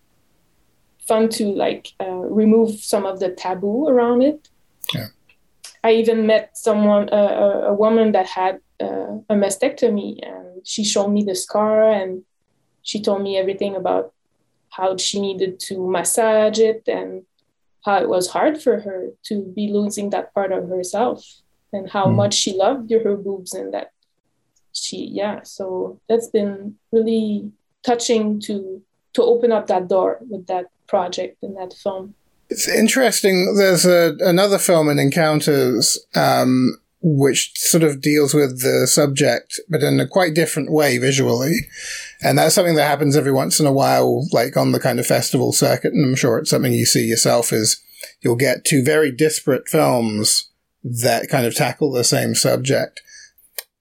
fun 1.08 1.28
to 1.28 1.46
like 1.48 1.92
uh, 2.00 2.24
remove 2.42 2.80
some 2.80 3.06
of 3.06 3.20
the 3.20 3.30
taboo 3.30 3.88
around 3.88 4.22
it 4.22 4.50
yeah. 4.94 5.08
i 5.84 5.92
even 5.92 6.26
met 6.26 6.58
someone 6.58 7.10
uh, 7.10 7.64
a 7.68 7.74
woman 7.74 8.14
that 8.14 8.28
had 8.28 8.60
uh, 8.84 9.18
a 9.30 9.36
mastectomy 9.36 10.20
and 10.22 10.66
she 10.68 10.84
showed 10.84 11.10
me 11.10 11.24
the 11.24 11.36
scar 11.36 11.92
and 11.92 12.24
she 12.82 13.02
told 13.02 13.22
me 13.22 13.38
everything 13.38 13.76
about 13.76 14.14
how 14.70 14.98
she 14.98 15.22
needed 15.22 15.60
to 15.60 15.88
massage 15.88 16.60
it 16.60 16.84
and 16.88 17.24
how 17.86 17.98
it 17.98 18.10
was 18.10 18.30
hard 18.30 18.62
for 18.62 18.80
her 18.80 19.10
to 19.24 19.42
be 19.56 19.72
losing 19.72 20.10
that 20.10 20.34
part 20.34 20.52
of 20.52 20.70
herself 20.70 21.24
and 21.72 21.90
how 21.90 22.06
mm. 22.06 22.16
much 22.16 22.34
she 22.34 22.54
loved 22.54 22.92
her 22.92 23.16
boobs 23.16 23.54
and 23.54 23.74
that 23.74 23.92
she 24.74 25.10
yeah 25.12 25.42
so 25.44 26.00
that's 26.10 26.28
been 26.28 26.76
really 26.92 27.52
touching 27.84 28.40
to 28.40 28.82
to 29.14 29.22
open 29.22 29.52
up 29.52 29.68
that 29.68 29.88
door 29.88 30.18
with 30.30 30.48
that 30.48 30.66
project 30.88 31.38
and 31.44 31.56
that 31.56 31.74
film 31.74 32.16
it's 32.50 32.68
interesting 32.68 33.56
there's 33.56 33.86
a, 33.86 34.16
another 34.20 34.58
film 34.58 34.90
in 34.90 35.00
encounters 35.00 36.00
um, 36.16 36.78
which 37.06 37.52
sort 37.56 37.84
of 37.84 38.02
deals 38.02 38.34
with 38.34 38.62
the 38.62 38.88
subject, 38.88 39.60
but 39.70 39.84
in 39.84 40.00
a 40.00 40.08
quite 40.08 40.34
different 40.34 40.72
way 40.72 40.98
visually. 40.98 41.54
And 42.22 42.38
that's 42.38 42.56
something 42.56 42.76
that 42.76 42.88
happens 42.88 43.18
every 43.18 43.34
once 43.34 43.60
in 43.60 43.66
a 43.66 43.74
while, 43.74 44.26
like 44.32 44.56
on 44.56 44.72
the 44.72 44.80
kind 44.80 45.00
of 45.00 45.06
festival 45.06 45.52
circuit. 45.52 45.94
And 45.94 46.06
I'm 46.06 46.16
sure 46.16 46.38
it's 46.38 46.50
something 46.50 46.72
you 46.72 46.86
see 46.86 47.06
yourself 47.06 47.52
is 47.52 47.82
you'll 48.22 48.38
get 48.38 48.64
two 48.64 48.84
very 48.84 49.12
disparate 49.12 49.68
films 49.68 50.50
that 50.82 51.28
kind 51.30 51.46
of 51.46 51.54
tackle 51.54 51.92
the 51.92 52.06
same 52.06 52.36
subject. 52.36 53.02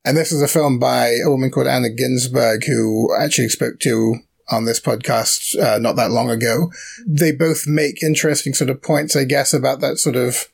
And 0.04 0.16
this 0.16 0.32
is 0.32 0.42
a 0.42 0.48
film 0.48 0.80
by 0.80 1.16
a 1.24 1.30
woman 1.30 1.52
called 1.52 1.68
Anna 1.68 1.90
Ginsburg, 1.90 2.64
who 2.64 3.14
I 3.14 3.24
actually 3.24 3.50
spoke 3.50 3.78
to 3.80 4.16
on 4.50 4.64
this 4.64 4.80
podcast 4.80 5.56
uh, 5.62 5.78
not 5.78 5.94
that 5.94 6.10
long 6.10 6.28
ago. 6.28 6.72
They 7.06 7.30
both 7.30 7.68
make 7.68 8.02
interesting 8.02 8.52
sort 8.52 8.68
of 8.68 8.82
points, 8.82 9.14
I 9.14 9.22
guess, 9.22 9.54
about 9.54 9.80
that 9.80 9.98
sort 9.98 10.16
of 10.16 10.48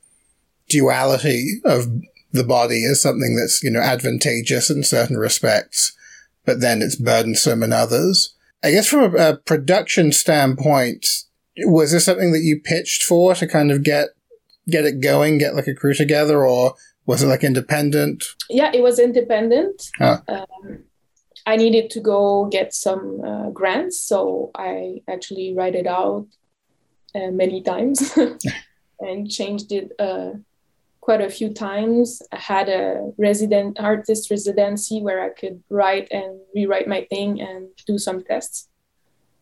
duality 0.69 1.61
of 1.65 1.87
the 2.33 2.45
body 2.45 2.85
as 2.85 3.01
something 3.01 3.37
that's, 3.37 3.63
you 3.63 3.71
know, 3.71 3.81
advantageous 3.81 4.71
in 4.71 4.83
certain 4.83 5.17
respects, 5.17 5.97
but 6.45 6.61
then 6.61 6.83
it's 6.83 6.97
burdensome 6.97 7.63
in 7.63 7.73
others. 7.73 8.35
I 8.63 8.73
guess 8.73 8.89
from 8.89 9.15
a, 9.15 9.31
a 9.31 9.37
production 9.37 10.13
standpoint, 10.13 11.07
was 11.59 11.93
this 11.93 12.05
something 12.05 12.33
that 12.33 12.43
you 12.43 12.61
pitched 12.63 13.03
for 13.03 13.35
to 13.35 13.47
kind 13.47 13.71
of 13.71 13.83
get 13.83 14.09
get 14.69 14.85
it 14.85 15.01
going, 15.01 15.39
get 15.39 15.55
like 15.55 15.67
a 15.67 15.75
crew 15.75 15.95
together, 15.95 16.47
or 16.47 16.75
was 17.07 17.23
it 17.23 17.27
like 17.27 17.43
independent? 17.43 18.25
Yeah, 18.51 18.71
it 18.73 18.83
was 18.83 18.99
independent. 18.99 19.91
Huh. 19.97 20.21
Um, 20.29 20.85
I 21.47 21.57
needed 21.57 21.89
to 21.91 22.01
go 22.01 22.47
get 22.47 22.75
some 22.75 23.23
uh, 23.25 23.51
grants, 23.51 23.99
so 24.01 24.51
I 24.55 25.01
actually 25.09 25.55
write 25.57 25.75
it 25.75 25.87
out 25.87 26.27
uh, 27.15 27.31
many 27.31 27.63
times 27.63 28.17
and 29.01 29.31
changed 29.31 29.73
it 29.73 29.93
uh, 29.99 30.33
quite 31.09 31.23
a 31.23 31.31
few 31.31 31.49
times. 31.55 32.21
I 32.33 32.37
had 32.37 32.69
a 32.69 33.13
resident 33.17 33.81
artist 33.81 34.31
residency 34.31 35.01
where 35.01 35.23
I 35.25 35.31
could 35.31 35.63
write 35.71 36.07
and 36.11 36.39
rewrite 36.55 36.87
my 36.87 37.07
thing 37.09 37.41
and 37.41 37.69
do 37.87 37.97
some 37.97 38.23
tests. 38.23 38.69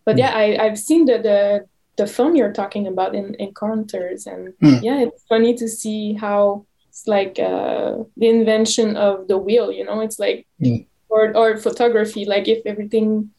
But 0.05 0.15
mm. 0.15 0.21
yeah, 0.21 0.33
I, 0.43 0.47
I've 0.65 0.79
seen 0.79 1.07
the, 1.07 1.19
the 1.19 1.67
the 1.97 2.07
film 2.07 2.37
you're 2.37 2.53
talking 2.53 2.87
about 2.87 3.17
in 3.17 3.35
encounters, 3.47 4.29
and 4.29 4.55
mm. 4.63 4.81
yeah, 4.81 4.99
it's 5.07 5.25
funny 5.33 5.55
to 5.55 5.67
see 5.67 6.15
how 6.15 6.67
it's 6.89 7.09
like 7.09 7.35
uh, 7.41 8.05
the 8.17 8.29
invention 8.29 8.97
of 8.97 9.27
the 9.27 9.37
wheel. 9.37 9.73
You 9.73 9.85
know, 9.87 9.99
it's 10.07 10.21
like 10.21 10.47
mm. 10.63 10.87
or 11.09 11.37
or 11.37 11.57
photography. 11.57 12.25
Like 12.25 12.47
if 12.47 12.61
everything. 12.65 13.31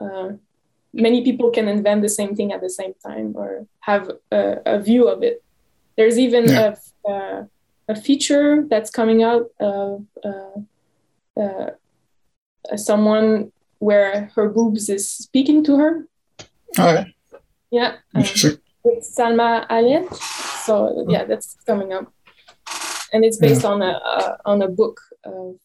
Uh, 0.00 0.32
many 0.92 1.20
people 1.28 1.50
can 1.50 1.68
invent 1.68 2.00
the 2.00 2.08
same 2.08 2.34
thing 2.34 2.52
at 2.52 2.62
the 2.62 2.70
same 2.70 2.94
time 3.06 3.34
or 3.36 3.66
have 3.80 4.10
a, 4.32 4.42
a 4.64 4.76
view 4.80 5.08
of 5.08 5.22
it. 5.22 5.44
There's 5.96 6.18
even 6.18 6.48
yeah. 6.48 6.74
a, 7.06 7.10
a, 7.10 7.48
a 7.88 7.94
feature 7.94 8.64
that's 8.68 8.90
coming 8.90 9.22
out 9.22 9.46
of 9.60 10.04
uh, 10.24 11.40
uh, 11.40 11.70
someone 12.76 13.52
where 13.78 14.30
her 14.34 14.48
boobs 14.48 14.88
is 14.88 15.08
speaking 15.08 15.62
to 15.64 15.76
her. 15.76 16.06
Oh, 16.78 17.04
yeah. 17.70 17.96
Um, 18.14 18.24
with 18.86 19.04
Salma 19.04 19.68
Hayek. 19.68 20.14
So 20.64 21.04
yeah, 21.08 21.24
that's 21.24 21.56
coming 21.66 21.92
up, 21.92 22.12
and 23.12 23.24
it's 23.24 23.36
based 23.36 23.62
yeah. 23.62 23.70
on 23.70 23.82
a 23.82 23.92
uh, 24.14 24.36
on 24.44 24.62
a 24.62 24.68
book 24.68 25.00
of 25.24 25.56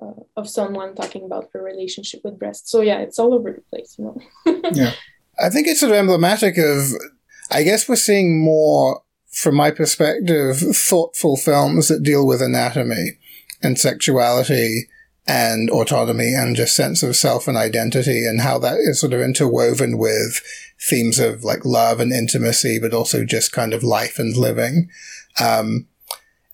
uh, 0.00 0.20
of 0.36 0.48
someone 0.48 0.94
talking 0.94 1.24
about 1.24 1.48
her 1.52 1.62
relationship 1.62 2.20
with 2.24 2.38
breasts. 2.38 2.70
So 2.70 2.80
yeah, 2.80 2.98
it's 2.98 3.18
all 3.18 3.34
over 3.34 3.52
the 3.52 3.62
place, 3.70 3.96
you 3.98 4.04
know. 4.04 4.16
yeah, 4.72 4.92
I 5.38 5.48
think 5.48 5.66
it's 5.66 5.80
sort 5.80 5.92
of 5.92 5.98
emblematic 5.98 6.58
of. 6.58 6.92
I 7.52 7.64
guess 7.64 7.88
we're 7.88 7.96
seeing 7.96 8.40
more 8.40 9.02
from 9.30 9.54
my 9.54 9.70
perspective, 9.70 10.58
thoughtful 10.58 11.36
films 11.36 11.88
that 11.88 12.02
deal 12.02 12.26
with 12.26 12.42
anatomy 12.42 13.18
and 13.62 13.78
sexuality 13.78 14.88
and 15.26 15.70
autonomy 15.70 16.34
and 16.34 16.56
just 16.56 16.74
sense 16.74 17.02
of 17.02 17.14
self 17.14 17.46
and 17.46 17.56
identity 17.56 18.26
and 18.26 18.40
how 18.40 18.58
that 18.58 18.78
is 18.78 19.00
sort 19.00 19.12
of 19.12 19.20
interwoven 19.20 19.96
with 19.96 20.42
themes 20.80 21.18
of 21.18 21.44
like 21.44 21.64
love 21.64 22.00
and 22.00 22.12
intimacy, 22.12 22.78
but 22.80 22.92
also 22.92 23.24
just 23.24 23.52
kind 23.52 23.72
of 23.72 23.84
life 23.84 24.18
and 24.18 24.36
living. 24.36 24.90
Um, 25.40 25.86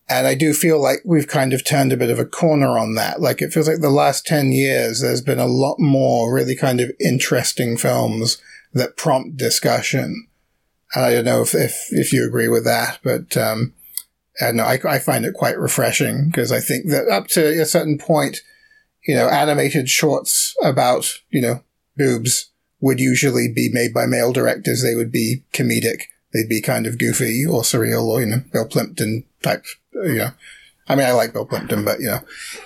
and 0.09 0.27
I 0.27 0.35
do 0.35 0.53
feel 0.53 0.81
like 0.81 1.01
we've 1.05 1.27
kind 1.27 1.53
of 1.53 1.65
turned 1.65 1.93
a 1.93 1.97
bit 1.97 2.11
of 2.11 2.19
a 2.19 2.27
corner 2.27 2.79
on 2.79 2.95
that. 2.95 3.21
Like 3.21 3.41
it 3.41 3.53
feels 3.53 3.67
like 3.67 3.81
the 3.81 3.91
last 3.91 4.27
10 4.27 4.53
years, 4.53 5.01
there's 5.01 5.23
been 5.23 5.41
a 5.41 5.47
lot 5.47 5.81
more 5.81 6.33
really 6.33 6.55
kind 6.55 6.81
of 6.81 6.93
interesting 7.01 7.77
films 7.77 8.41
that 8.73 8.97
prompt 8.97 9.37
discussion. 9.37 10.26
I 10.95 11.11
don't 11.11 11.25
know 11.25 11.43
if, 11.43 11.55
if, 11.55 11.87
if 11.91 12.13
you 12.13 12.27
agree 12.27 12.49
with 12.49 12.65
that, 12.65 13.01
but, 13.03 13.37
um, 13.37 13.75
and 14.41 14.61
I, 14.61 14.79
I 14.87 14.99
find 14.99 15.25
it 15.25 15.35
quite 15.35 15.59
refreshing 15.59 16.27
because 16.27 16.53
I 16.53 16.61
think 16.61 16.91
that 16.91 17.09
up 17.09 17.29
to 17.29 17.61
a 17.61 17.65
certain 17.65 17.99
point, 17.99 18.43
you 19.07 19.15
know, 19.15 19.29
animated 19.29 19.89
shorts 19.89 20.55
about 20.63 21.21
you 21.31 21.41
know 21.41 21.63
boobs 21.97 22.51
would 22.81 23.01
usually 23.01 23.49
be 23.53 23.71
made 23.73 23.95
by 23.95 24.07
male 24.07 24.33
directors. 24.33 24.83
They 24.83 24.95
would 24.95 25.13
be 25.13 25.45
comedic. 25.53 26.03
They'd 26.33 26.49
be 26.49 26.61
kind 26.61 26.87
of 26.87 26.99
goofy 26.99 27.45
or 27.47 27.63
surreal 27.63 28.05
or 28.05 28.21
you 28.21 28.27
know 28.27 28.43
Bill 28.53 28.67
Plympton 28.67 29.25
type. 29.43 29.65
You 29.93 30.17
know, 30.17 30.31
I 30.89 30.95
mean, 30.97 31.07
I 31.07 31.13
like 31.13 31.33
Bill 31.33 31.47
Plympton, 31.47 31.85
but 31.85 32.01
you 32.01 32.07
know, 32.07 32.21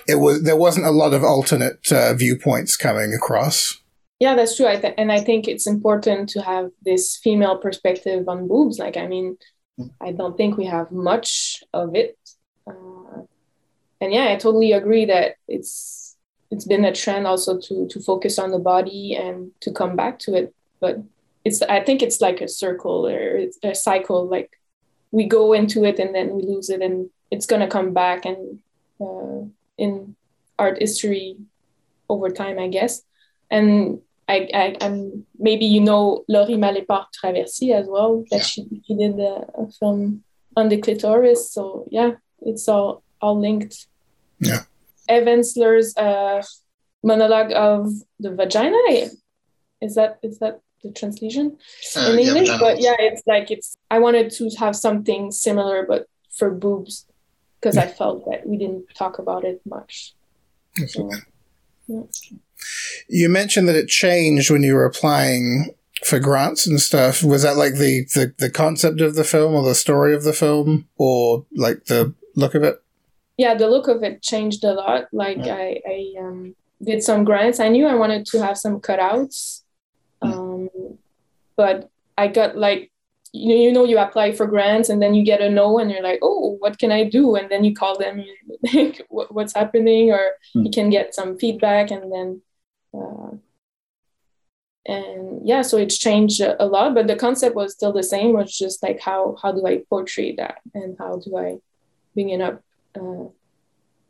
it 0.07 0.15
was 0.15 0.43
there 0.43 0.57
wasn't 0.57 0.87
a 0.87 0.91
lot 0.91 1.13
of 1.13 1.23
alternate 1.23 1.91
uh, 1.91 2.13
viewpoints 2.13 2.75
coming 2.75 3.13
across. 3.13 3.77
Yeah, 4.21 4.35
that's 4.35 4.55
true. 4.55 4.67
I 4.67 4.77
th- 4.77 4.93
and 4.99 5.11
I 5.11 5.19
think 5.19 5.47
it's 5.47 5.65
important 5.65 6.29
to 6.29 6.43
have 6.43 6.69
this 6.85 7.17
female 7.17 7.57
perspective 7.57 8.29
on 8.29 8.47
boobs. 8.47 8.77
Like, 8.77 8.95
I 8.95 9.07
mean, 9.07 9.35
I 9.99 10.11
don't 10.11 10.37
think 10.37 10.57
we 10.57 10.65
have 10.67 10.91
much 10.91 11.63
of 11.73 11.95
it. 11.95 12.19
Uh, 12.67 13.23
and 14.01 14.13
yeah, 14.13 14.29
I 14.29 14.35
totally 14.35 14.73
agree 14.73 15.05
that 15.05 15.37
it's 15.47 16.17
it's 16.51 16.65
been 16.67 16.85
a 16.85 16.93
trend 16.93 17.27
also 17.27 17.59
to 17.59 17.87
to 17.87 17.99
focus 17.99 18.37
on 18.37 18.51
the 18.51 18.59
body 18.59 19.15
and 19.15 19.51
to 19.61 19.71
come 19.71 19.95
back 19.95 20.19
to 20.19 20.35
it. 20.35 20.53
But 20.79 20.99
it's 21.45 21.63
I 21.63 21.81
think 21.83 22.03
it's 22.03 22.21
like 22.21 22.41
a 22.41 22.47
circle 22.47 23.07
or 23.07 23.47
a 23.63 23.75
cycle. 23.75 24.27
Like 24.27 24.51
we 25.11 25.25
go 25.25 25.53
into 25.53 25.85
it 25.85 25.99
and 25.99 26.13
then 26.15 26.35
we 26.35 26.43
lose 26.43 26.69
it, 26.69 26.81
and 26.81 27.09
it's 27.31 27.47
gonna 27.47 27.67
come 27.69 27.93
back. 27.93 28.25
And 28.25 28.59
uh, 29.01 29.49
in 29.79 30.15
art 30.59 30.79
history, 30.79 31.37
over 32.09 32.29
time, 32.29 32.59
I 32.59 32.67
guess. 32.67 33.03
And 33.49 34.01
I, 34.31 34.49
I, 34.53 34.65
am 34.79 35.25
maybe 35.37 35.65
you 35.65 35.81
know 35.81 36.23
Laurie 36.29 36.55
Malépart 36.55 37.07
Traversi 37.17 37.73
as 37.73 37.87
well 37.87 38.23
that 38.31 38.37
yeah. 38.37 38.43
she, 38.43 38.67
she 38.85 38.95
did 38.95 39.19
a, 39.19 39.45
a, 39.57 39.67
film 39.79 40.23
on 40.55 40.69
the 40.69 40.79
clitoris. 40.79 41.51
So 41.51 41.87
yeah, 41.91 42.11
it's 42.41 42.67
all 42.69 43.03
all 43.21 43.37
linked. 43.39 43.87
Yeah. 44.39 44.61
Eve 45.09 45.27
Ensler's 45.27 45.95
uh, 45.97 46.41
monologue 47.03 47.51
of 47.53 47.91
the 48.19 48.31
vagina. 48.33 48.77
Is 49.81 49.95
that 49.95 50.19
is 50.23 50.39
that 50.39 50.61
the 50.81 50.91
translation 50.91 51.57
uh, 51.97 52.11
in 52.11 52.19
English? 52.19 52.47
Yeah, 52.47 52.57
but 52.59 52.79
yeah, 52.79 52.95
it's 52.99 53.23
like 53.27 53.51
it's. 53.51 53.77
I 53.89 53.99
wanted 53.99 54.31
to 54.31 54.49
have 54.59 54.75
something 54.75 55.31
similar, 55.31 55.85
but 55.85 56.07
for 56.31 56.51
boobs, 56.51 57.05
because 57.59 57.75
yeah. 57.75 57.83
I 57.83 57.87
felt 57.87 58.25
that 58.29 58.47
we 58.47 58.57
didn't 58.57 58.85
talk 58.95 59.19
about 59.19 59.43
it 59.43 59.61
much. 59.65 60.15
So, 60.87 61.11
yeah. 61.87 62.03
You 63.07 63.29
mentioned 63.29 63.67
that 63.67 63.75
it 63.75 63.87
changed 63.87 64.49
when 64.49 64.63
you 64.63 64.75
were 64.75 64.85
applying 64.85 65.73
for 66.05 66.19
grants 66.19 66.65
and 66.65 66.79
stuff. 66.79 67.23
Was 67.23 67.43
that 67.43 67.57
like 67.57 67.75
the, 67.75 68.05
the, 68.13 68.33
the 68.37 68.49
concept 68.49 69.01
of 69.01 69.15
the 69.15 69.23
film 69.23 69.53
or 69.53 69.63
the 69.63 69.75
story 69.75 70.15
of 70.15 70.23
the 70.23 70.33
film 70.33 70.87
or 70.97 71.45
like 71.55 71.85
the 71.85 72.13
look 72.35 72.55
of 72.55 72.63
it? 72.63 72.81
Yeah, 73.37 73.55
the 73.55 73.67
look 73.67 73.87
of 73.87 74.03
it 74.03 74.21
changed 74.21 74.63
a 74.63 74.73
lot. 74.73 75.07
Like 75.11 75.37
yeah. 75.37 75.55
I, 75.55 75.81
I 75.87 76.13
um, 76.19 76.55
did 76.83 77.03
some 77.03 77.23
grants. 77.23 77.59
I 77.59 77.69
knew 77.69 77.87
I 77.87 77.95
wanted 77.95 78.25
to 78.27 78.43
have 78.43 78.57
some 78.57 78.79
cutouts, 78.79 79.63
hmm. 80.21 80.31
um, 80.31 80.69
but 81.55 81.89
I 82.17 82.27
got 82.27 82.57
like 82.57 82.91
you 83.33 83.49
know, 83.49 83.61
you 83.61 83.71
know 83.71 83.85
you 83.85 83.97
apply 83.97 84.33
for 84.33 84.45
grants 84.45 84.89
and 84.89 85.01
then 85.01 85.13
you 85.13 85.23
get 85.23 85.41
a 85.41 85.49
no 85.49 85.79
and 85.79 85.89
you're 85.89 86.03
like 86.03 86.19
oh 86.21 86.57
what 86.59 86.77
can 86.77 86.91
i 86.91 87.03
do 87.03 87.35
and 87.35 87.49
then 87.49 87.63
you 87.63 87.73
call 87.73 87.97
them 87.97 88.25
like 88.73 89.05
what's 89.09 89.53
happening 89.53 90.11
or 90.11 90.31
mm. 90.55 90.65
you 90.65 90.71
can 90.71 90.89
get 90.89 91.15
some 91.15 91.37
feedback 91.37 91.91
and 91.91 92.11
then 92.11 92.41
uh, 92.93 93.31
and 94.85 95.47
yeah 95.47 95.61
so 95.61 95.77
it's 95.77 95.97
changed 95.97 96.41
a 96.41 96.65
lot 96.65 96.95
but 96.95 97.07
the 97.07 97.15
concept 97.15 97.55
was 97.55 97.73
still 97.73 97.93
the 97.93 98.03
same 98.03 98.33
was 98.33 98.57
just 98.57 98.81
like 98.81 98.99
how 98.99 99.35
how 99.41 99.51
do 99.51 99.65
i 99.67 99.81
portray 99.89 100.35
that? 100.35 100.55
And 100.73 100.95
how 100.97 101.21
do 101.23 101.37
i 101.37 101.57
bring 102.13 102.29
it 102.29 102.41
up 102.41 102.63
uh, 102.95 103.25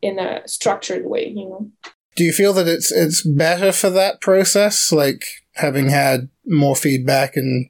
in 0.02 0.20
a 0.20 0.48
structured 0.48 1.06
way 1.06 1.28
you 1.28 1.50
know? 1.50 1.72
Do 2.16 2.24
you 2.24 2.34
feel 2.34 2.54
that 2.54 2.68
it's 2.68 2.92
it's 2.92 3.26
better 3.26 3.72
for 3.72 3.90
that 3.90 4.22
process? 4.22 4.92
Like 4.92 5.26
having 5.56 5.90
had 5.90 6.30
more 6.46 6.76
feedback 6.76 7.36
and 7.36 7.70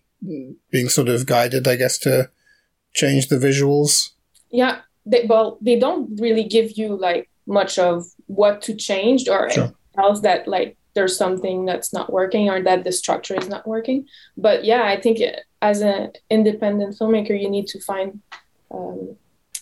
being 0.72 0.88
sort 0.88 1.10
of 1.10 1.26
guided 1.26 1.68
i 1.68 1.76
guess 1.76 1.98
to 1.98 2.30
change 2.94 3.28
the 3.28 3.38
visuals? 3.38 4.12
Yeah 4.52 4.82
they, 5.06 5.26
well 5.26 5.58
they 5.62 5.80
don't 5.80 6.20
really 6.20 6.44
give 6.44 6.78
you 6.78 6.96
like 6.96 7.30
much 7.48 7.80
of 7.80 8.06
what 8.28 8.62
to 8.62 8.76
change 8.76 9.28
or 9.28 9.50
sure. 9.50 9.74
else 9.98 10.22
that 10.22 10.48
like 10.48 10.78
there's 10.94 11.18
something 11.18 11.66
that's 11.66 11.94
not 11.94 12.12
working 12.12 12.50
or 12.50 12.62
that 12.62 12.84
the 12.84 12.92
structure 12.92 13.36
is 13.36 13.48
not 13.48 13.68
working. 13.68 14.08
But 14.38 14.66
yeah, 14.66 14.84
I 14.84 15.00
think 15.00 15.20
as 15.62 15.82
an 15.82 16.12
independent 16.30 16.98
filmmaker, 16.98 17.40
you 17.40 17.50
need 17.50 17.68
to 17.68 17.80
find 17.80 18.22
um, 18.72 19.16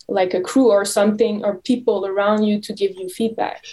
like 0.07 0.33
a 0.33 0.41
crew 0.41 0.71
or 0.71 0.85
something 0.85 1.43
or 1.45 1.61
people 1.61 2.05
around 2.05 2.43
you 2.43 2.59
to 2.61 2.73
give 2.73 2.91
you 2.95 3.09
feedback. 3.09 3.63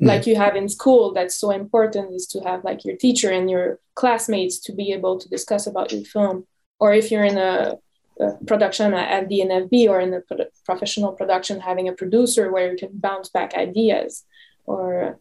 Mm. 0.00 0.06
Like 0.06 0.26
you 0.26 0.36
have 0.36 0.56
in 0.56 0.68
school, 0.68 1.12
that's 1.12 1.36
so 1.36 1.50
important 1.50 2.14
is 2.14 2.26
to 2.28 2.40
have 2.40 2.64
like 2.64 2.84
your 2.84 2.96
teacher 2.96 3.30
and 3.30 3.50
your 3.50 3.78
classmates 3.94 4.58
to 4.60 4.72
be 4.72 4.92
able 4.92 5.18
to 5.18 5.28
discuss 5.28 5.66
about 5.66 5.92
your 5.92 6.04
film. 6.04 6.46
Or 6.78 6.92
if 6.92 7.10
you're 7.10 7.24
in 7.24 7.38
a, 7.38 7.78
a 8.20 8.32
production 8.46 8.92
at 8.94 9.28
the 9.28 9.40
NFB 9.40 9.88
or 9.88 10.00
in 10.00 10.14
a 10.14 10.20
pro- 10.20 10.46
professional 10.64 11.12
production, 11.12 11.60
having 11.60 11.88
a 11.88 11.92
producer 11.92 12.50
where 12.50 12.70
you 12.70 12.76
can 12.76 12.90
bounce 12.92 13.28
back 13.28 13.54
ideas 13.54 14.24
or 14.66 15.18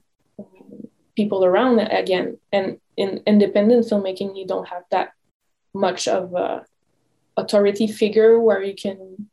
people 1.21 1.45
around 1.45 1.79
again. 1.79 2.37
And 2.51 2.79
in 2.97 3.21
independent 3.27 3.85
filmmaking, 3.85 4.35
you 4.35 4.45
don't 4.47 4.67
have 4.67 4.85
that 4.89 5.09
much 5.73 6.07
of 6.07 6.33
a 6.33 6.65
authority 7.37 7.87
figure 7.87 8.39
where 8.39 8.63
you 8.63 8.75
can 8.75 9.29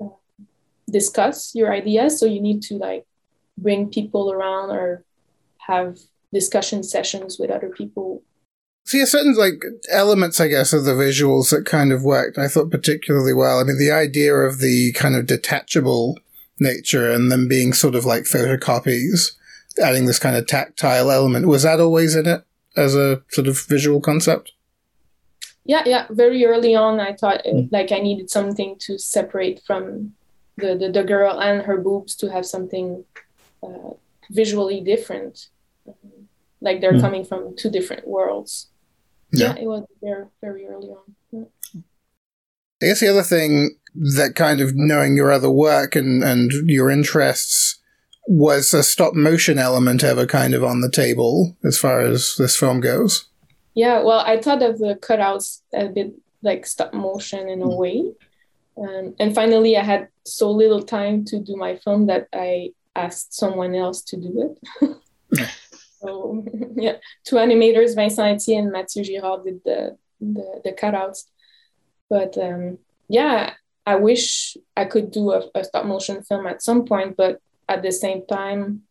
uh, 0.00 0.08
discuss 0.90 1.54
your 1.54 1.72
ideas. 1.72 2.18
So 2.18 2.24
you 2.26 2.40
need 2.40 2.62
to 2.68 2.74
like 2.74 3.04
bring 3.58 3.90
people 3.90 4.32
around 4.32 4.70
or 4.70 5.04
have 5.58 5.98
discussion 6.32 6.82
sessions 6.82 7.38
with 7.38 7.50
other 7.50 7.68
people. 7.68 8.22
See, 8.86 9.00
a 9.00 9.06
certain 9.06 9.34
like 9.34 9.60
elements, 9.90 10.40
I 10.40 10.48
guess, 10.48 10.72
of 10.72 10.84
the 10.84 10.92
visuals 10.92 11.50
that 11.50 11.66
kind 11.66 11.92
of 11.92 12.02
worked. 12.02 12.38
I 12.38 12.48
thought 12.48 12.70
particularly 12.70 13.34
well. 13.34 13.58
I 13.58 13.64
mean, 13.64 13.78
the 13.78 13.90
idea 13.90 14.32
of 14.34 14.60
the 14.60 14.92
kind 14.92 15.16
of 15.16 15.26
detachable 15.26 16.18
nature 16.58 17.10
and 17.10 17.30
them 17.30 17.46
being 17.46 17.74
sort 17.74 17.94
of 17.94 18.06
like 18.06 18.24
photocopies 18.24 19.35
adding 19.82 20.06
this 20.06 20.18
kind 20.18 20.36
of 20.36 20.46
tactile 20.46 21.10
element. 21.10 21.46
Was 21.46 21.62
that 21.62 21.80
always 21.80 22.16
in 22.16 22.26
it 22.26 22.44
as 22.76 22.94
a 22.94 23.22
sort 23.30 23.46
of 23.46 23.60
visual 23.66 24.00
concept? 24.00 24.52
Yeah, 25.64 25.82
yeah. 25.84 26.06
Very 26.10 26.44
early 26.44 26.74
on, 26.74 27.00
I 27.00 27.12
thought 27.14 27.42
mm. 27.44 27.68
like 27.72 27.90
I 27.90 27.98
needed 27.98 28.30
something 28.30 28.76
to 28.80 28.98
separate 28.98 29.60
from 29.66 30.14
the, 30.56 30.76
the, 30.76 30.90
the 30.90 31.02
girl 31.02 31.40
and 31.40 31.62
her 31.62 31.76
boobs 31.76 32.14
to 32.16 32.30
have 32.30 32.46
something 32.46 33.04
uh, 33.62 33.90
visually 34.30 34.80
different. 34.80 35.48
Like 36.60 36.80
they're 36.80 36.92
mm. 36.92 37.00
coming 37.00 37.24
from 37.24 37.56
two 37.56 37.70
different 37.70 38.06
worlds. 38.06 38.68
Yeah. 39.32 39.54
yeah, 39.54 39.62
it 39.62 39.66
was 39.66 39.84
there 40.00 40.28
very 40.40 40.66
early 40.66 40.88
on. 40.88 41.14
Yeah. 41.32 41.80
I 42.82 42.86
guess 42.86 43.00
the 43.00 43.08
other 43.08 43.22
thing 43.22 43.76
that 43.94 44.34
kind 44.36 44.60
of 44.60 44.72
knowing 44.74 45.16
your 45.16 45.32
other 45.32 45.50
work 45.50 45.96
and, 45.96 46.22
and 46.22 46.50
your 46.66 46.90
interests 46.90 47.80
was 48.26 48.74
a 48.74 48.82
stop 48.82 49.14
motion 49.14 49.58
element 49.58 50.02
ever 50.02 50.26
kind 50.26 50.54
of 50.54 50.64
on 50.64 50.80
the 50.80 50.90
table 50.90 51.56
as 51.64 51.78
far 51.78 52.00
as 52.00 52.36
this 52.38 52.56
film 52.56 52.80
goes? 52.80 53.26
Yeah, 53.74 54.02
well, 54.02 54.20
I 54.20 54.40
thought 54.40 54.62
of 54.62 54.78
the 54.78 54.98
cutouts 55.00 55.60
a 55.74 55.88
bit 55.88 56.14
like 56.42 56.66
stop 56.66 56.94
motion 56.94 57.48
in 57.48 57.62
a 57.62 57.66
mm. 57.66 57.76
way. 57.76 58.12
Um, 58.78 59.14
and 59.18 59.34
finally, 59.34 59.76
I 59.76 59.82
had 59.82 60.08
so 60.24 60.50
little 60.50 60.82
time 60.82 61.24
to 61.26 61.38
do 61.38 61.56
my 61.56 61.76
film 61.76 62.06
that 62.06 62.28
I 62.32 62.72
asked 62.94 63.34
someone 63.34 63.74
else 63.74 64.02
to 64.02 64.16
do 64.16 64.56
it. 64.80 64.96
so, 66.00 66.44
yeah, 66.76 66.96
two 67.24 67.36
animators, 67.36 67.94
Vincent 67.94 68.38
Etier 68.38 68.58
and 68.58 68.72
Mathieu 68.72 69.04
Girard, 69.04 69.44
did 69.44 69.60
the, 69.64 69.96
the, 70.20 70.60
the 70.64 70.72
cutouts. 70.72 71.24
But 72.08 72.36
um, 72.38 72.78
yeah, 73.08 73.54
I 73.86 73.96
wish 73.96 74.56
I 74.76 74.84
could 74.84 75.10
do 75.10 75.32
a, 75.32 75.42
a 75.54 75.64
stop 75.64 75.86
motion 75.86 76.22
film 76.22 76.46
at 76.46 76.62
some 76.62 76.84
point, 76.84 77.16
but 77.16 77.40
at 77.68 77.82
the 77.82 77.92
same 77.92 78.24
time 78.26 78.82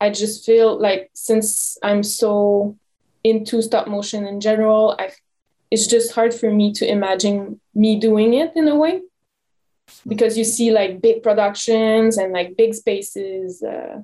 i 0.00 0.10
just 0.10 0.44
feel 0.44 0.78
like 0.78 1.10
since 1.12 1.78
i'm 1.82 2.02
so 2.02 2.76
into 3.24 3.62
stop 3.62 3.86
motion 3.86 4.26
in 4.26 4.40
general 4.40 4.96
i 4.98 5.10
it's 5.72 5.86
just 5.86 6.12
hard 6.12 6.34
for 6.34 6.50
me 6.52 6.70
to 6.70 6.86
imagine 6.86 7.58
me 7.74 7.98
doing 7.98 8.34
it 8.34 8.52
in 8.54 8.68
a 8.68 8.76
way. 8.76 9.00
Because 10.06 10.36
you 10.36 10.44
see 10.44 10.70
like 10.70 11.00
big 11.00 11.22
productions 11.22 12.18
and 12.18 12.30
like 12.32 12.58
big 12.58 12.74
spaces 12.74 13.62
uh, 13.62 14.02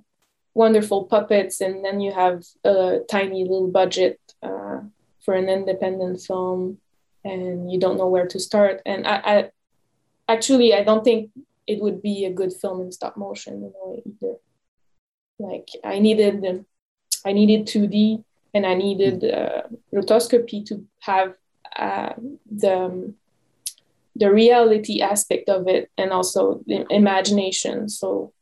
wonderful 0.55 1.05
puppets 1.05 1.61
and 1.61 1.85
then 1.85 2.01
you 2.01 2.11
have 2.11 2.43
a 2.65 3.01
tiny 3.11 3.43
little 3.43 3.69
budget 3.69 4.19
uh, 4.43 4.81
for 5.21 5.35
an 5.35 5.51
independent 5.51 6.23
film 6.23 6.79
and 7.23 7.71
you 7.71 7.79
don't 7.79 7.99
know 7.99 8.09
where 8.09 8.27
to 8.27 8.41
start. 8.41 8.81
And 8.87 9.07
I, 9.07 9.17
I 9.25 9.51
actually 10.31 10.75
i 10.75 10.85
don't 10.85 11.05
think 11.05 11.31
it 11.69 11.81
would 11.81 12.01
be 12.03 12.25
a 12.25 12.33
good 12.33 12.53
film 12.53 12.81
in 12.81 12.91
stop 12.91 13.17
motion 13.17 13.63
you 13.63 13.73
know 13.75 14.03
either 14.07 14.35
like 15.39 15.69
i 15.85 15.99
needed 15.99 16.65
i 17.25 17.33
needed 17.33 17.67
2d 17.67 18.25
and 18.55 18.67
i 18.67 18.75
needed 18.75 19.25
uh, 19.25 19.63
rotoscopy 19.95 20.65
to 20.65 20.85
have 21.01 21.35
uh, 21.77 22.15
the 22.51 23.15
the 24.19 24.33
reality 24.33 25.01
aspect 25.01 25.49
of 25.49 25.69
it 25.69 25.91
and 25.97 26.11
also 26.11 26.61
the 26.67 26.85
imagination. 26.91 27.89
So 27.89 28.33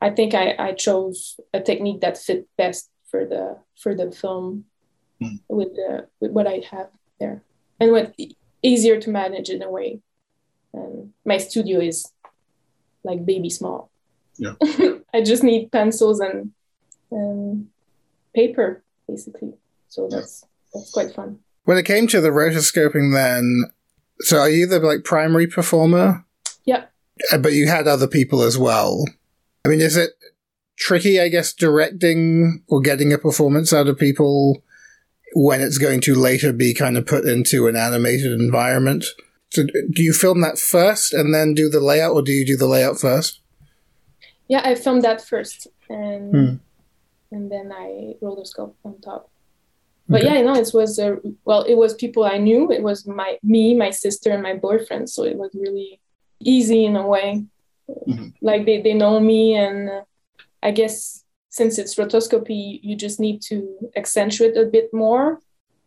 I 0.00 0.10
think 0.10 0.34
I, 0.34 0.54
I 0.58 0.72
chose 0.72 1.40
a 1.54 1.60
technique 1.60 2.02
that 2.02 2.18
fit 2.18 2.46
best 2.56 2.90
for 3.10 3.24
the 3.24 3.58
for 3.80 3.94
the 3.94 4.12
film 4.12 4.66
mm. 5.22 5.40
with 5.48 5.74
the 5.74 6.06
with 6.20 6.32
what 6.32 6.46
I 6.46 6.62
have 6.70 6.88
there 7.18 7.42
and 7.80 7.92
what 7.92 8.14
easier 8.62 9.00
to 9.00 9.10
manage 9.10 9.48
in 9.48 9.62
a 9.62 9.70
way. 9.70 10.00
And 10.72 11.12
my 11.24 11.38
studio 11.38 11.80
is 11.80 12.10
like 13.04 13.24
baby 13.24 13.50
small. 13.50 13.90
Yeah. 14.36 14.54
I 15.14 15.22
just 15.22 15.42
need 15.42 15.72
pencils 15.72 16.20
and 16.20 16.52
um, 17.10 17.68
paper 18.34 18.82
basically. 19.08 19.54
So 19.88 20.08
that's 20.10 20.44
that's 20.72 20.90
quite 20.90 21.14
fun. 21.14 21.40
When 21.64 21.78
it 21.78 21.84
came 21.84 22.06
to 22.08 22.20
the 22.20 22.30
rotoscoping, 22.30 23.12
then, 23.12 23.64
so 24.20 24.38
are 24.38 24.50
you 24.50 24.66
the 24.66 24.78
like 24.80 25.04
primary 25.04 25.46
performer? 25.46 26.24
Yeah. 26.64 26.84
Uh, 27.32 27.38
but 27.38 27.52
you 27.52 27.68
had 27.68 27.86
other 27.86 28.06
people 28.06 28.42
as 28.42 28.56
well. 28.56 29.04
I 29.64 29.68
mean, 29.68 29.80
is 29.80 29.96
it 29.96 30.10
tricky, 30.78 31.20
I 31.20 31.28
guess, 31.28 31.52
directing 31.52 32.62
or 32.68 32.80
getting 32.80 33.12
a 33.12 33.18
performance 33.18 33.72
out 33.72 33.88
of 33.88 33.98
people 33.98 34.62
when 35.34 35.60
it's 35.60 35.78
going 35.78 36.00
to 36.02 36.14
later 36.14 36.52
be 36.52 36.72
kind 36.72 36.96
of 36.96 37.06
put 37.06 37.24
into 37.24 37.66
an 37.66 37.76
animated 37.76 38.32
environment? 38.32 39.04
So 39.50 39.64
do 39.64 40.02
you 40.02 40.12
film 40.12 40.40
that 40.42 40.58
first 40.58 41.14
and 41.14 41.34
then 41.34 41.54
do 41.54 41.68
the 41.68 41.80
layout, 41.80 42.12
or 42.12 42.22
do 42.22 42.32
you 42.32 42.44
do 42.44 42.56
the 42.56 42.66
layout 42.66 43.00
first? 43.00 43.40
Yeah, 44.48 44.62
I 44.64 44.74
filmed 44.74 45.02
that 45.02 45.20
first, 45.22 45.66
and 45.88 46.34
hmm. 46.34 46.54
and 47.34 47.50
then 47.50 47.72
I 47.72 48.14
rotoscope 48.22 48.74
on 48.84 49.00
top. 49.00 49.30
But 50.08 50.22
okay. 50.22 50.38
yeah, 50.38 50.42
no, 50.42 50.54
it 50.54 50.70
was 50.72 50.98
a, 50.98 51.18
well, 51.44 51.62
it 51.62 51.74
was 51.74 51.92
people 51.92 52.24
I 52.24 52.38
knew. 52.38 52.72
It 52.72 52.82
was 52.82 53.06
my 53.06 53.38
me, 53.42 53.74
my 53.74 53.90
sister, 53.90 54.30
and 54.30 54.42
my 54.42 54.54
boyfriend. 54.54 55.10
So 55.10 55.24
it 55.24 55.36
was 55.36 55.50
really 55.54 56.00
easy 56.40 56.84
in 56.86 56.96
a 56.96 57.06
way. 57.06 57.44
Mm-hmm. 57.88 58.28
Like 58.40 58.64
they 58.64 58.80
they 58.82 58.94
know 58.94 59.20
me, 59.20 59.54
and 59.54 59.88
uh, 59.88 60.02
I 60.62 60.70
guess 60.72 61.24
since 61.50 61.78
it's 61.78 61.94
rotoscopy, 61.96 62.80
you 62.82 62.96
just 62.96 63.18
need 63.18 63.42
to 63.42 63.90
accentuate 63.96 64.56
a 64.56 64.64
bit 64.64 64.92
more 64.92 65.40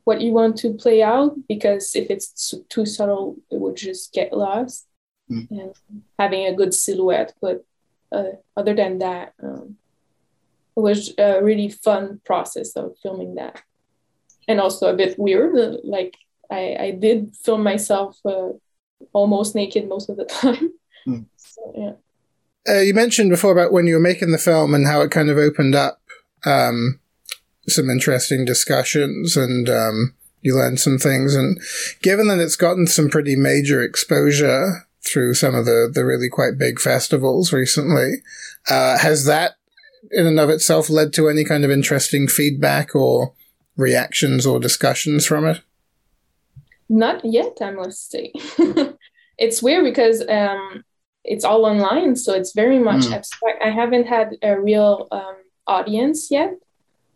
what 0.04 0.22
you 0.22 0.32
want 0.32 0.58
to 0.58 0.74
play 0.74 1.04
out 1.04 1.36
because 1.48 1.96
if 1.96 2.10
it's 2.10 2.54
too 2.70 2.86
subtle, 2.86 3.38
it 3.52 3.60
would 3.60 3.76
just 3.76 4.14
get 4.14 4.34
lost. 4.34 4.88
Mm. 5.30 5.48
And 5.52 6.04
having 6.20 6.46
a 6.46 6.54
good 6.54 6.74
silhouette, 6.74 7.34
but 7.42 7.64
uh, 8.12 8.32
other 8.58 8.76
than 8.76 9.00
that, 9.00 9.34
um, 9.42 9.78
it 10.76 10.80
was 10.80 11.14
a 11.18 11.42
really 11.42 11.70
fun 11.70 12.20
process 12.26 12.76
of 12.76 12.96
filming 13.02 13.36
that, 13.36 13.62
and 14.48 14.60
also 14.60 14.88
a 14.88 14.96
bit 14.96 15.18
weird. 15.18 15.58
Uh, 15.58 15.78
like 15.84 16.18
I, 16.50 16.76
I 16.80 16.92
did 16.92 17.36
film 17.36 17.64
myself 17.64 18.18
uh, 18.26 18.50
almost 19.14 19.56
naked 19.56 19.88
most 19.88 20.10
of 20.10 20.18
the 20.18 20.26
time. 20.42 20.74
Mm. 21.08 21.26
So, 21.38 21.74
yeah. 21.78 21.94
Uh, 22.68 22.82
you 22.82 22.94
mentioned 22.94 23.30
before 23.30 23.52
about 23.52 23.72
when 23.72 23.88
you 23.88 23.96
were 23.96 24.02
making 24.02 24.32
the 24.32 24.38
film 24.38 24.74
and 24.74 24.86
how 24.86 25.02
it 25.02 25.12
kind 25.12 25.30
of 25.30 25.38
opened 25.38 25.76
up 25.76 26.00
um, 26.46 27.00
some 27.72 27.90
interesting 27.90 28.46
discussions 28.46 29.36
and 29.38 29.70
um, 29.70 30.14
you 30.42 30.56
learned 30.56 30.80
some 30.80 30.98
things. 30.98 31.36
And 31.36 31.60
given 32.02 32.28
that 32.28 32.40
it's 32.40 32.56
gotten 32.56 32.88
some 32.88 33.10
pretty 33.10 33.36
major 33.36 33.82
exposure 33.82 34.88
through 35.02 35.34
some 35.34 35.56
of 35.56 35.66
the, 35.66 35.90
the 35.92 36.06
really 36.06 36.30
quite 36.30 36.58
big 36.58 36.80
festivals 36.80 37.54
recently, 37.54 38.24
uh, 38.70 38.98
has 38.98 39.26
that 39.26 39.54
in 40.12 40.26
and 40.26 40.40
of 40.40 40.50
itself 40.50 40.90
led 40.90 41.14
to 41.14 41.30
any 41.30 41.44
kind 41.44 41.64
of 41.64 41.72
interesting 41.72 42.28
feedback 42.28 42.96
or 42.96 43.34
reactions 43.78 44.46
or 44.46 44.60
discussions 44.60 45.26
from 45.26 45.46
it? 45.46 45.62
Not 46.90 47.24
yet, 47.24 47.58
I 47.62 47.72
must 47.72 48.12
say. 48.12 48.34
it's 49.38 49.64
weird 49.64 49.86
because 49.86 50.28
um, 50.28 50.84
it's 51.24 51.46
all 51.46 51.66
online, 51.66 52.16
so 52.16 52.34
it's 52.34 52.54
very 52.54 52.80
much 52.80 53.06
mm. 53.06 53.14
abstract. 53.14 53.64
I 53.64 53.70
haven't 53.70 54.08
had 54.08 54.36
a 54.42 54.60
real 54.60 55.08
um, 55.12 55.36
audience 55.68 56.30
yet 56.30 56.56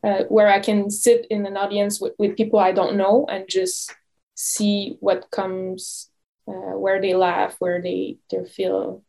uh, 0.06 0.24
where 0.30 0.48
I 0.48 0.60
can 0.60 0.90
sit 0.92 1.26
in 1.32 1.46
an 1.46 1.58
audience 1.58 2.00
with, 2.00 2.14
with 2.20 2.38
people 2.38 2.60
I 2.60 2.72
don't 2.72 2.96
know 2.96 3.26
and 3.28 3.46
just 3.50 3.94
see 4.36 4.98
what 5.00 5.32
comes, 5.32 6.12
uh, 6.48 6.78
where 6.78 7.02
they 7.02 7.16
laugh, 7.16 7.56
where 7.60 7.82
they 7.82 8.18
they 8.30 8.46
feel 8.46 9.04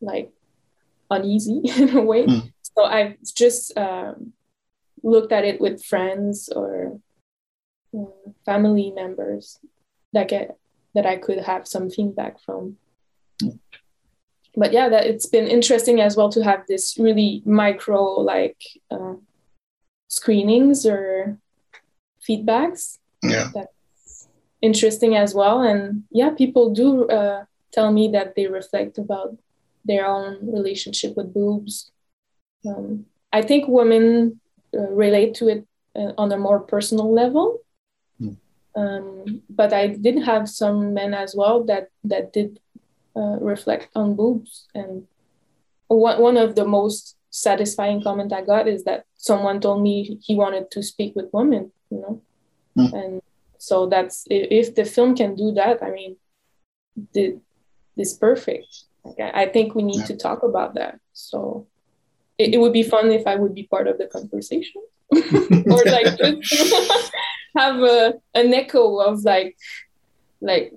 like 0.00 0.30
uneasy 1.10 1.62
in 1.76 1.96
a 1.96 2.02
way. 2.02 2.26
Mm. 2.26 2.52
So 2.62 2.84
I've 2.84 3.16
just 3.34 3.76
um, 3.76 4.34
looked 5.02 5.32
at 5.32 5.44
it 5.44 5.60
with 5.60 5.84
friends 5.84 6.48
or 6.54 7.00
uh, 7.92 8.30
family 8.46 8.92
members 8.94 9.58
that 10.12 10.28
get 10.28 10.56
that 10.94 11.06
I 11.06 11.16
could 11.16 11.38
have 11.40 11.66
some 11.66 11.90
feedback 11.90 12.40
from. 12.40 12.76
Mm. 13.42 13.58
But 14.54 14.72
yeah, 14.72 14.88
that 14.88 15.06
it's 15.06 15.26
been 15.26 15.48
interesting 15.48 16.00
as 16.00 16.16
well 16.16 16.28
to 16.30 16.44
have 16.44 16.66
this 16.68 16.96
really 16.98 17.42
micro 17.44 18.20
like 18.20 18.62
uh, 18.90 19.14
screenings 20.08 20.84
or 20.84 21.38
feedbacks. 22.26 22.98
Yeah. 23.22 23.50
That's 23.54 24.28
interesting 24.60 25.16
as 25.16 25.34
well. 25.34 25.62
And 25.62 26.04
yeah, 26.10 26.30
people 26.30 26.74
do 26.74 27.08
uh, 27.08 27.44
tell 27.72 27.92
me 27.92 28.08
that 28.08 28.34
they 28.34 28.46
reflect 28.46 28.98
about 28.98 29.36
their 29.84 30.06
own 30.06 30.38
relationship 30.42 31.16
with 31.16 31.32
boobs. 31.32 31.90
Um, 32.66 33.06
I 33.32 33.42
think 33.42 33.68
women 33.68 34.40
uh, 34.74 34.90
relate 34.90 35.34
to 35.34 35.48
it 35.48 35.66
uh, 35.94 36.12
on 36.18 36.32
a 36.32 36.38
more 36.38 36.60
personal 36.60 37.12
level. 37.12 37.60
Mm. 38.20 38.36
Um, 38.74 39.42
but 39.48 39.72
I 39.72 39.88
did 39.88 40.22
have 40.24 40.48
some 40.48 40.94
men 40.94 41.14
as 41.14 41.34
well 41.34 41.64
that 41.64 41.90
that 42.04 42.32
did 42.32 42.60
uh, 43.16 43.38
reflect 43.40 43.88
on 43.94 44.14
boobs, 44.14 44.66
and 44.74 45.06
one 45.88 46.20
one 46.20 46.36
of 46.36 46.54
the 46.54 46.64
most 46.64 47.16
satisfying 47.30 48.02
comment 48.02 48.32
I 48.32 48.42
got 48.42 48.68
is 48.68 48.84
that 48.84 49.04
someone 49.16 49.60
told 49.60 49.82
me 49.82 50.18
he 50.22 50.34
wanted 50.34 50.70
to 50.72 50.82
speak 50.82 51.14
with 51.14 51.26
women, 51.32 51.72
you 51.90 51.98
know, 51.98 52.22
mm. 52.76 52.92
and 52.92 53.22
so 53.58 53.86
that's 53.86 54.24
if 54.30 54.74
the 54.74 54.84
film 54.84 55.16
can 55.16 55.34
do 55.34 55.52
that. 55.52 55.82
I 55.82 55.90
mean, 55.90 56.16
the, 57.12 57.38
it's 57.96 58.14
perfect. 58.14 58.84
Like, 59.04 59.34
I 59.34 59.46
think 59.46 59.74
we 59.74 59.82
need 59.82 60.00
yeah. 60.00 60.06
to 60.06 60.16
talk 60.16 60.42
about 60.42 60.74
that. 60.74 61.00
So 61.12 61.66
it, 62.38 62.54
it 62.54 62.58
would 62.58 62.72
be 62.72 62.84
fun 62.84 63.10
if 63.10 63.26
I 63.26 63.34
would 63.34 63.54
be 63.54 63.64
part 63.64 63.88
of 63.88 63.98
the 63.98 64.06
conversation, 64.06 64.82
or 65.12 65.84
like 65.84 66.16
just 66.40 67.12
have 67.56 67.80
a, 67.80 68.14
an 68.34 68.54
echo 68.54 68.98
of 68.98 69.24
like 69.24 69.56
like 70.40 70.72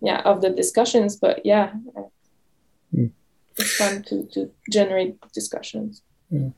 yeah 0.00 0.20
of 0.22 0.42
the 0.42 0.50
discussions. 0.50 1.16
But 1.16 1.46
yeah. 1.46 1.72
It's 3.56 3.76
fun 3.76 4.02
to, 4.04 4.26
to 4.32 4.50
generate 4.70 5.16
discussions. 5.32 6.02
Yeah. 6.30 6.50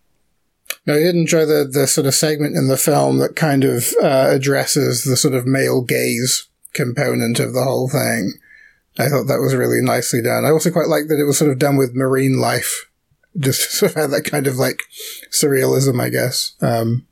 Now, 0.86 0.94
I 0.94 0.98
did 0.98 1.14
enjoy 1.14 1.46
the, 1.46 1.68
the 1.70 1.86
sort 1.86 2.06
of 2.06 2.14
segment 2.14 2.56
in 2.56 2.68
the 2.68 2.76
film 2.76 3.18
that 3.18 3.36
kind 3.36 3.64
of 3.64 3.94
uh, 4.02 4.28
addresses 4.30 5.04
the 5.04 5.16
sort 5.16 5.34
of 5.34 5.46
male 5.46 5.82
gaze 5.82 6.48
component 6.74 7.40
of 7.40 7.54
the 7.54 7.64
whole 7.64 7.88
thing. 7.88 8.34
I 8.98 9.08
thought 9.08 9.24
that 9.24 9.40
was 9.40 9.54
really 9.54 9.80
nicely 9.80 10.22
done. 10.22 10.44
I 10.44 10.50
also 10.50 10.70
quite 10.70 10.88
like 10.88 11.08
that 11.08 11.20
it 11.20 11.24
was 11.24 11.38
sort 11.38 11.50
of 11.50 11.58
done 11.58 11.76
with 11.76 11.94
marine 11.94 12.38
life. 12.38 12.90
Just 13.38 13.70
sort 13.78 13.92
of 13.92 13.96
had 13.96 14.10
that 14.10 14.24
kind 14.24 14.46
of 14.46 14.56
like 14.56 14.82
surrealism, 15.32 16.00
I 16.00 16.10
guess. 16.10 16.54
Um, 16.60 17.06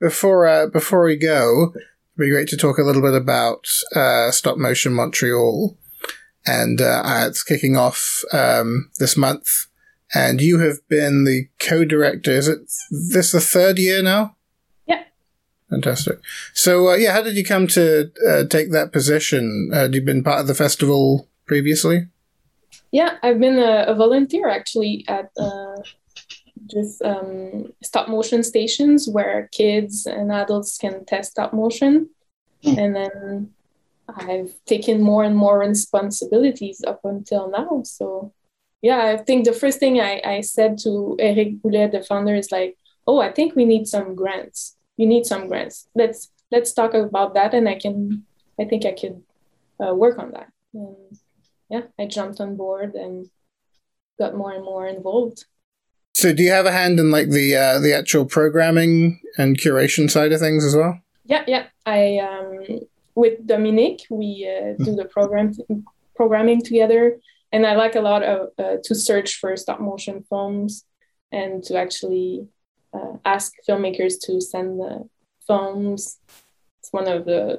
before 0.00 0.46
uh, 0.46 0.66
before 0.66 1.04
we 1.04 1.16
go, 1.16 1.72
it'd 1.72 1.82
be 2.18 2.30
great 2.30 2.48
to 2.48 2.56
talk 2.56 2.78
a 2.78 2.82
little 2.82 3.00
bit 3.00 3.14
about 3.14 3.66
uh, 3.94 4.30
Stop 4.32 4.58
Motion 4.58 4.92
Montreal 4.92 5.78
and 6.46 6.80
uh, 6.80 7.02
it's 7.26 7.42
kicking 7.42 7.76
off 7.76 8.22
um, 8.32 8.90
this 8.98 9.16
month. 9.16 9.66
And 10.14 10.40
you 10.40 10.60
have 10.60 10.86
been 10.88 11.24
the 11.24 11.48
co-director. 11.58 12.30
Is 12.30 12.46
it 12.46 12.60
this 12.90 13.32
the 13.32 13.40
third 13.40 13.78
year 13.78 14.02
now? 14.02 14.36
Yeah. 14.86 15.02
Fantastic. 15.70 16.20
So, 16.52 16.90
uh, 16.90 16.94
yeah, 16.94 17.12
how 17.12 17.22
did 17.22 17.36
you 17.36 17.44
come 17.44 17.66
to 17.68 18.12
uh, 18.28 18.44
take 18.44 18.70
that 18.70 18.92
position? 18.92 19.70
Uh, 19.72 19.82
had 19.82 19.94
you 19.94 20.02
been 20.02 20.22
part 20.22 20.40
of 20.40 20.46
the 20.46 20.54
festival 20.54 21.28
previously? 21.46 22.06
Yeah, 22.92 23.16
I've 23.24 23.40
been 23.40 23.58
a, 23.58 23.86
a 23.88 23.94
volunteer 23.94 24.48
actually 24.48 25.04
at 25.08 25.30
uh, 25.36 25.82
just 26.70 27.02
um, 27.02 27.72
stop 27.82 28.08
motion 28.08 28.44
stations 28.44 29.08
where 29.08 29.48
kids 29.50 30.06
and 30.06 30.30
adults 30.30 30.78
can 30.78 31.04
test 31.06 31.32
stop 31.32 31.52
motion. 31.52 32.08
Mm. 32.62 32.78
And 32.78 32.96
then 32.96 33.53
I've 34.08 34.54
taken 34.66 35.00
more 35.00 35.24
and 35.24 35.36
more 35.36 35.58
responsibilities 35.58 36.82
up 36.86 37.00
until 37.04 37.50
now. 37.50 37.82
So, 37.84 38.32
yeah, 38.82 39.04
I 39.06 39.16
think 39.16 39.44
the 39.44 39.52
first 39.52 39.78
thing 39.80 40.00
I, 40.00 40.20
I 40.24 40.40
said 40.42 40.78
to 40.78 41.16
Eric 41.18 41.62
Boulet, 41.62 41.92
the 41.92 42.02
founder, 42.02 42.34
is 42.34 42.52
like, 42.52 42.76
"Oh, 43.06 43.20
I 43.20 43.32
think 43.32 43.56
we 43.56 43.64
need 43.64 43.88
some 43.88 44.14
grants. 44.14 44.76
You 44.96 45.06
need 45.06 45.26
some 45.26 45.48
grants. 45.48 45.88
Let's 45.94 46.30
let's 46.50 46.72
talk 46.72 46.94
about 46.94 47.34
that, 47.34 47.54
and 47.54 47.68
I 47.68 47.76
can, 47.76 48.24
I 48.60 48.64
think 48.64 48.84
I 48.84 48.92
can 48.92 49.22
uh, 49.84 49.94
work 49.94 50.18
on 50.18 50.32
that." 50.32 50.48
And 50.74 50.96
yeah, 51.70 51.82
I 51.98 52.06
jumped 52.06 52.40
on 52.40 52.56
board 52.56 52.94
and 52.94 53.30
got 54.18 54.36
more 54.36 54.52
and 54.52 54.64
more 54.64 54.86
involved. 54.86 55.46
So, 56.14 56.32
do 56.32 56.42
you 56.42 56.50
have 56.50 56.66
a 56.66 56.72
hand 56.72 57.00
in 57.00 57.10
like 57.10 57.30
the 57.30 57.56
uh, 57.56 57.78
the 57.80 57.94
actual 57.96 58.24
programming 58.24 59.20
and 59.38 59.58
curation 59.58 60.10
side 60.10 60.32
of 60.32 60.40
things 60.40 60.64
as 60.64 60.76
well? 60.76 61.00
Yeah, 61.24 61.44
yeah. 61.46 61.66
I 61.86 62.18
um, 62.18 62.86
with 63.14 63.46
Dominique, 63.46 64.02
we 64.10 64.48
uh, 64.48 64.82
do 64.82 64.94
the 64.94 65.04
program 65.04 65.52
programming 66.16 66.62
together, 66.62 67.18
and 67.52 67.66
I 67.66 67.74
like 67.74 67.94
a 67.94 68.00
lot 68.00 68.22
of 68.22 68.48
uh, 68.58 68.76
to 68.84 68.94
search 68.94 69.36
for 69.36 69.56
stop 69.56 69.80
motion 69.80 70.24
films 70.28 70.84
and 71.32 71.62
to 71.64 71.76
actually 71.76 72.46
uh, 72.92 73.16
ask 73.24 73.52
filmmakers 73.68 74.14
to 74.24 74.40
send 74.40 74.80
the 74.80 75.08
films. 75.46 76.18
It's 76.80 76.92
one 76.92 77.08
of 77.08 77.24
the 77.24 77.58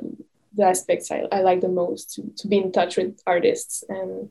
the 0.55 0.63
aspects 0.63 1.11
I, 1.11 1.23
I 1.31 1.41
like 1.41 1.61
the 1.61 1.67
most 1.67 2.13
to, 2.13 2.21
to 2.37 2.47
be 2.47 2.57
in 2.57 2.71
touch 2.71 2.97
with 2.97 3.19
artists 3.27 3.83
and 3.89 4.29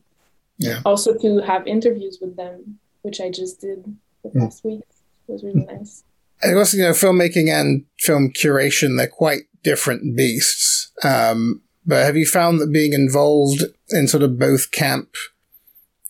yeah. 0.57 0.81
also 0.85 1.15
to 1.17 1.39
have 1.39 1.67
interviews 1.67 2.17
with 2.19 2.35
them, 2.35 2.79
which 3.03 3.21
I 3.21 3.29
just 3.29 3.61
did 3.61 3.83
the 4.23 4.29
mm. 4.29 4.39
past 4.39 4.63
week. 4.63 4.81
It 5.27 5.31
was 5.31 5.43
really 5.43 5.65
nice. 5.65 6.03
I 6.43 6.53
guess, 6.53 6.73
you 6.73 6.83
know, 6.83 6.91
filmmaking 6.91 7.49
and 7.49 7.85
film 7.97 8.31
curation, 8.31 8.97
they're 8.97 9.07
quite 9.07 9.43
different 9.65 10.15
beasts. 10.15 10.91
Um, 11.03 11.61
but 11.85 12.05
have 12.05 12.15
you 12.15 12.25
found 12.25 12.61
that 12.61 12.71
being 12.71 12.93
involved 12.93 13.63
in 13.89 14.07
sort 14.07 14.23
of 14.23 14.39
both 14.39 14.71
camp, 14.71 15.09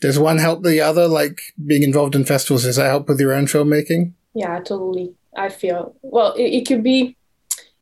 does 0.02 0.20
one 0.20 0.38
help 0.38 0.62
the 0.62 0.82
other? 0.82 1.08
Like 1.08 1.42
being 1.66 1.82
involved 1.82 2.16
in 2.16 2.26
festivals, 2.26 2.64
does 2.64 2.76
that 2.76 2.90
help 2.90 3.08
with 3.08 3.20
your 3.20 3.34
own 3.34 3.48
filmmaking? 3.48 4.14
Yeah, 4.36 4.60
totally. 4.60 5.16
I 5.36 5.50
feel, 5.50 5.96
well, 6.02 6.34
it, 6.34 6.44
it 6.44 6.68
could 6.68 6.84
be, 6.84 7.18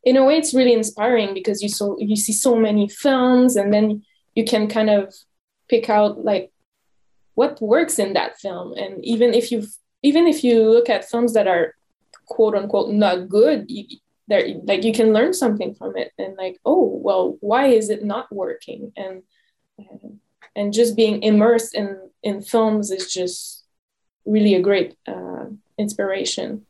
in 0.04 0.16
a 0.16 0.24
way, 0.24 0.38
it's 0.38 0.54
really 0.54 0.72
inspiring 0.72 1.34
because 1.34 1.62
you 1.62 1.68
so 1.68 1.96
you 1.98 2.16
see 2.16 2.32
so 2.32 2.56
many 2.56 2.88
films 2.88 3.56
and 3.56 3.72
then 3.72 4.02
you 4.34 4.44
can 4.44 4.68
kind 4.68 4.90
of 4.90 5.14
pick 5.68 5.88
out 5.88 6.24
like 6.24 6.50
what 7.34 7.60
works 7.60 7.98
in 7.98 8.12
that 8.12 8.38
film 8.38 8.74
and 8.74 9.04
even 9.04 9.34
if 9.34 9.50
you 9.50 9.66
even 10.02 10.26
if 10.26 10.44
you 10.44 10.62
look 10.70 10.90
at 10.90 11.08
films 11.08 11.32
that 11.32 11.48
are 11.48 11.74
quote 12.26 12.54
unquote 12.54 12.92
not 12.92 13.28
good 13.28 13.64
you, 13.68 13.84
there 14.28 14.46
like 14.64 14.84
you 14.84 14.92
can 14.92 15.12
learn 15.12 15.34
something 15.34 15.74
from 15.74 15.96
it 15.96 16.12
and 16.18 16.36
like 16.36 16.58
oh 16.64 17.00
well 17.02 17.36
why 17.40 17.66
is 17.66 17.90
it 17.90 18.04
not 18.04 18.32
working? 18.32 18.92
And 18.96 19.22
and 20.56 20.72
just 20.72 20.96
being 20.96 21.22
immersed 21.22 21.74
in 21.74 21.98
in 22.22 22.42
films 22.42 22.90
is 22.90 23.12
just 23.12 23.64
really 24.24 24.54
a 24.54 24.62
great 24.62 24.96
uh, 25.06 25.46
inspiration. 25.78 26.64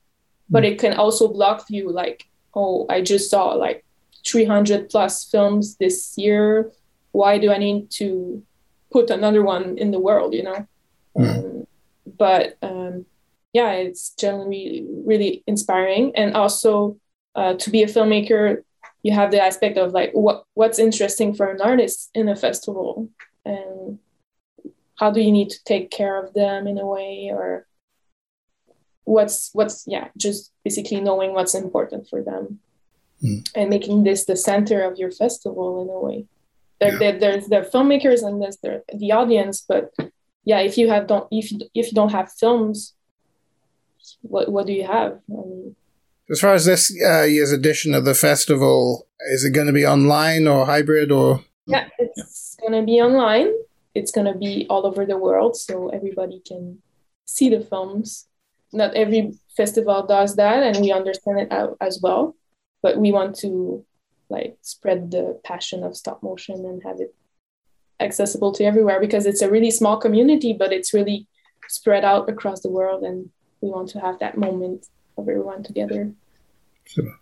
But 0.50 0.64
it 0.64 0.78
can 0.78 0.94
also 0.94 1.28
block 1.28 1.64
you 1.68 1.90
like 1.90 2.28
oh 2.54 2.86
i 2.88 3.00
just 3.00 3.30
saw 3.30 3.52
like 3.54 3.84
300 4.26 4.88
plus 4.88 5.24
films 5.24 5.76
this 5.76 6.14
year. 6.16 6.70
Why 7.12 7.38
do 7.38 7.50
i 7.50 7.58
need 7.58 7.90
to 7.92 8.42
put 8.92 9.10
another 9.10 9.42
one 9.42 9.78
in 9.78 9.90
the 9.90 10.00
world 10.00 10.34
you 10.34 10.42
know? 10.42 10.66
Mm. 11.16 11.26
um, 11.26 11.66
but 12.18 12.58
um, 12.62 13.06
yeah, 13.54 13.70
it's 13.72 14.10
generally 14.10 14.84
really 15.06 15.42
inspiring. 15.46 16.12
And 16.16 16.34
also 16.34 16.98
uh, 17.34 17.54
to 17.54 17.70
be 17.70 17.82
a 17.82 17.86
filmmaker, 17.86 18.62
you 19.02 19.12
have 19.12 19.30
the 19.30 19.42
aspect 19.42 19.76
of 19.76 19.92
like 19.92 20.12
what 20.12 20.44
what's 20.54 20.78
interesting 20.78 21.34
for 21.34 21.50
an 21.50 21.60
artist 21.60 22.10
in 22.14 22.28
a 22.28 22.36
festival, 22.36 23.08
and 23.44 23.98
how 24.98 25.10
do 25.10 25.20
you 25.20 25.32
need 25.32 25.50
to 25.50 25.64
take 25.64 25.90
care 25.90 26.22
of 26.22 26.32
them 26.34 26.66
in 26.66 26.78
a 26.78 26.86
way, 26.86 27.30
or 27.32 27.66
what's 29.04 29.50
what's 29.52 29.84
yeah, 29.86 30.08
just 30.16 30.52
basically 30.64 31.00
knowing 31.00 31.32
what's 31.32 31.54
important 31.54 32.08
for 32.08 32.22
them, 32.22 32.60
mm. 33.22 33.46
and 33.54 33.70
making 33.70 34.04
this 34.04 34.24
the 34.24 34.36
center 34.36 34.82
of 34.82 34.98
your 34.98 35.10
festival 35.10 35.82
in 35.82 35.88
a 35.88 36.00
way. 36.00 36.26
There, 36.80 36.92
yeah. 36.92 36.98
there, 36.98 37.18
there's 37.18 37.46
the 37.46 37.68
filmmakers 37.72 38.26
and 38.26 38.42
there's 38.42 38.56
the, 38.58 38.82
the 38.92 39.12
audience, 39.12 39.64
but 39.66 39.92
yeah, 40.44 40.60
if 40.60 40.76
you 40.76 40.88
have 40.88 41.06
don't 41.06 41.28
if 41.30 41.52
you, 41.52 41.60
if 41.74 41.86
you 41.86 41.92
don't 41.92 42.12
have 42.12 42.32
films 42.32 42.94
what 44.22 44.50
what 44.50 44.66
do 44.66 44.72
you 44.72 44.84
have? 44.84 45.20
Um, 45.32 45.76
as 46.30 46.40
far 46.40 46.54
as 46.54 46.64
this 46.64 46.94
uh, 47.06 47.22
year's 47.22 47.52
edition 47.52 47.94
of 47.94 48.04
the 48.04 48.14
festival, 48.14 49.06
is 49.32 49.44
it 49.44 49.52
going 49.52 49.66
to 49.66 49.72
be 49.72 49.86
online 49.86 50.46
or 50.46 50.66
hybrid 50.66 51.10
or? 51.10 51.44
Yeah, 51.66 51.88
it's 51.98 52.56
going 52.60 52.72
to 52.72 52.84
be 52.84 53.00
online. 53.00 53.48
It's 53.94 54.10
going 54.10 54.32
to 54.32 54.38
be 54.38 54.66
all 54.68 54.86
over 54.86 55.06
the 55.06 55.18
world, 55.18 55.56
so 55.56 55.88
everybody 55.88 56.42
can 56.46 56.78
see 57.26 57.48
the 57.48 57.60
films. 57.60 58.26
Not 58.72 58.94
every 58.94 59.34
festival 59.56 60.04
does 60.06 60.36
that, 60.36 60.62
and 60.62 60.82
we 60.84 60.92
understand 60.92 61.40
it 61.40 61.76
as 61.80 62.00
well. 62.02 62.34
But 62.82 62.98
we 62.98 63.12
want 63.12 63.36
to 63.36 63.84
like 64.28 64.56
spread 64.62 65.10
the 65.10 65.40
passion 65.44 65.84
of 65.84 65.96
stop 65.96 66.22
motion 66.22 66.64
and 66.64 66.82
have 66.82 67.00
it 67.00 67.14
accessible 68.00 68.52
to 68.52 68.64
everywhere 68.64 69.00
because 69.00 69.26
it's 69.26 69.42
a 69.42 69.50
really 69.50 69.70
small 69.70 69.96
community, 69.96 70.52
but 70.52 70.72
it's 70.72 70.92
really 70.92 71.28
spread 71.68 72.04
out 72.04 72.28
across 72.28 72.60
the 72.60 72.70
world 72.70 73.02
and 73.04 73.30
we 73.60 73.70
want 73.70 73.88
to 73.88 74.00
have 74.00 74.18
that 74.18 74.36
moment 74.36 74.86
everyone 75.18 75.62
together. 75.62 76.12
Sure. 76.84 77.18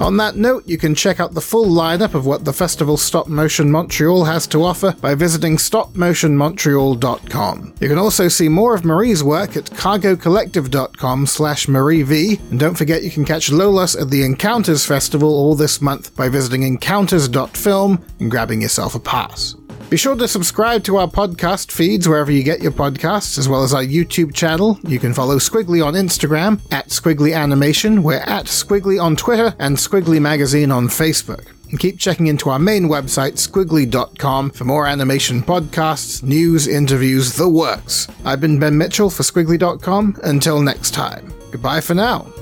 On 0.00 0.16
that 0.16 0.36
note, 0.36 0.64
you 0.66 0.78
can 0.78 0.94
check 0.96 1.20
out 1.20 1.34
the 1.34 1.40
full 1.40 1.66
lineup 1.66 2.14
of 2.14 2.26
what 2.26 2.44
the 2.44 2.52
festival 2.52 2.96
Stop 2.96 3.28
Motion 3.28 3.70
Montreal 3.70 4.24
has 4.24 4.48
to 4.48 4.64
offer 4.64 4.96
by 5.00 5.14
visiting 5.14 5.56
stopmotionmontreal.com. 5.56 7.74
You 7.80 7.88
can 7.88 7.98
also 7.98 8.26
see 8.26 8.48
more 8.48 8.74
of 8.74 8.84
Marie's 8.84 9.22
work 9.22 9.56
at 9.56 9.66
cargocollective.com 9.66 11.26
slash 11.26 11.66
mariev, 11.66 12.40
and 12.50 12.58
don't 12.58 12.74
forget 12.74 13.04
you 13.04 13.12
can 13.12 13.24
catch 13.24 13.50
Lolos 13.50 13.96
at 14.00 14.10
the 14.10 14.24
Encounters 14.24 14.84
Festival 14.84 15.28
all 15.28 15.54
this 15.54 15.80
month 15.80 16.16
by 16.16 16.28
visiting 16.28 16.64
encounters.film 16.64 18.04
and 18.18 18.28
grabbing 18.28 18.62
yourself 18.62 18.96
a 18.96 19.00
pass. 19.00 19.54
Be 19.92 19.98
sure 19.98 20.16
to 20.16 20.26
subscribe 20.26 20.84
to 20.84 20.96
our 20.96 21.06
podcast 21.06 21.70
feeds 21.70 22.08
wherever 22.08 22.32
you 22.32 22.42
get 22.42 22.62
your 22.62 22.72
podcasts, 22.72 23.36
as 23.36 23.46
well 23.46 23.62
as 23.62 23.74
our 23.74 23.84
YouTube 23.84 24.32
channel. 24.32 24.78
You 24.88 24.98
can 24.98 25.12
follow 25.12 25.36
Skwigly 25.36 25.84
on 25.84 25.92
Instagram 25.92 26.60
at 26.72 26.88
Skwigly 26.88 27.36
Animation, 27.36 28.02
we're 28.02 28.20
at 28.20 28.46
Skwigly 28.46 28.98
on 28.98 29.16
Twitter, 29.16 29.54
and 29.58 29.76
Skwigly 29.76 30.18
Magazine 30.18 30.70
on 30.70 30.88
Facebook. 30.88 31.48
And 31.68 31.78
keep 31.78 31.98
checking 31.98 32.28
into 32.28 32.48
our 32.48 32.58
main 32.58 32.84
website, 32.84 33.32
skwigly.com, 33.32 34.52
for 34.52 34.64
more 34.64 34.86
animation 34.86 35.42
podcasts, 35.42 36.22
news, 36.22 36.66
interviews, 36.66 37.36
the 37.36 37.50
works. 37.50 38.08
I've 38.24 38.40
been 38.40 38.58
Ben 38.58 38.78
Mitchell 38.78 39.10
for 39.10 39.24
skwigly.com. 39.24 40.20
Until 40.24 40.62
next 40.62 40.94
time, 40.94 41.34
goodbye 41.50 41.82
for 41.82 41.92
now. 41.92 42.32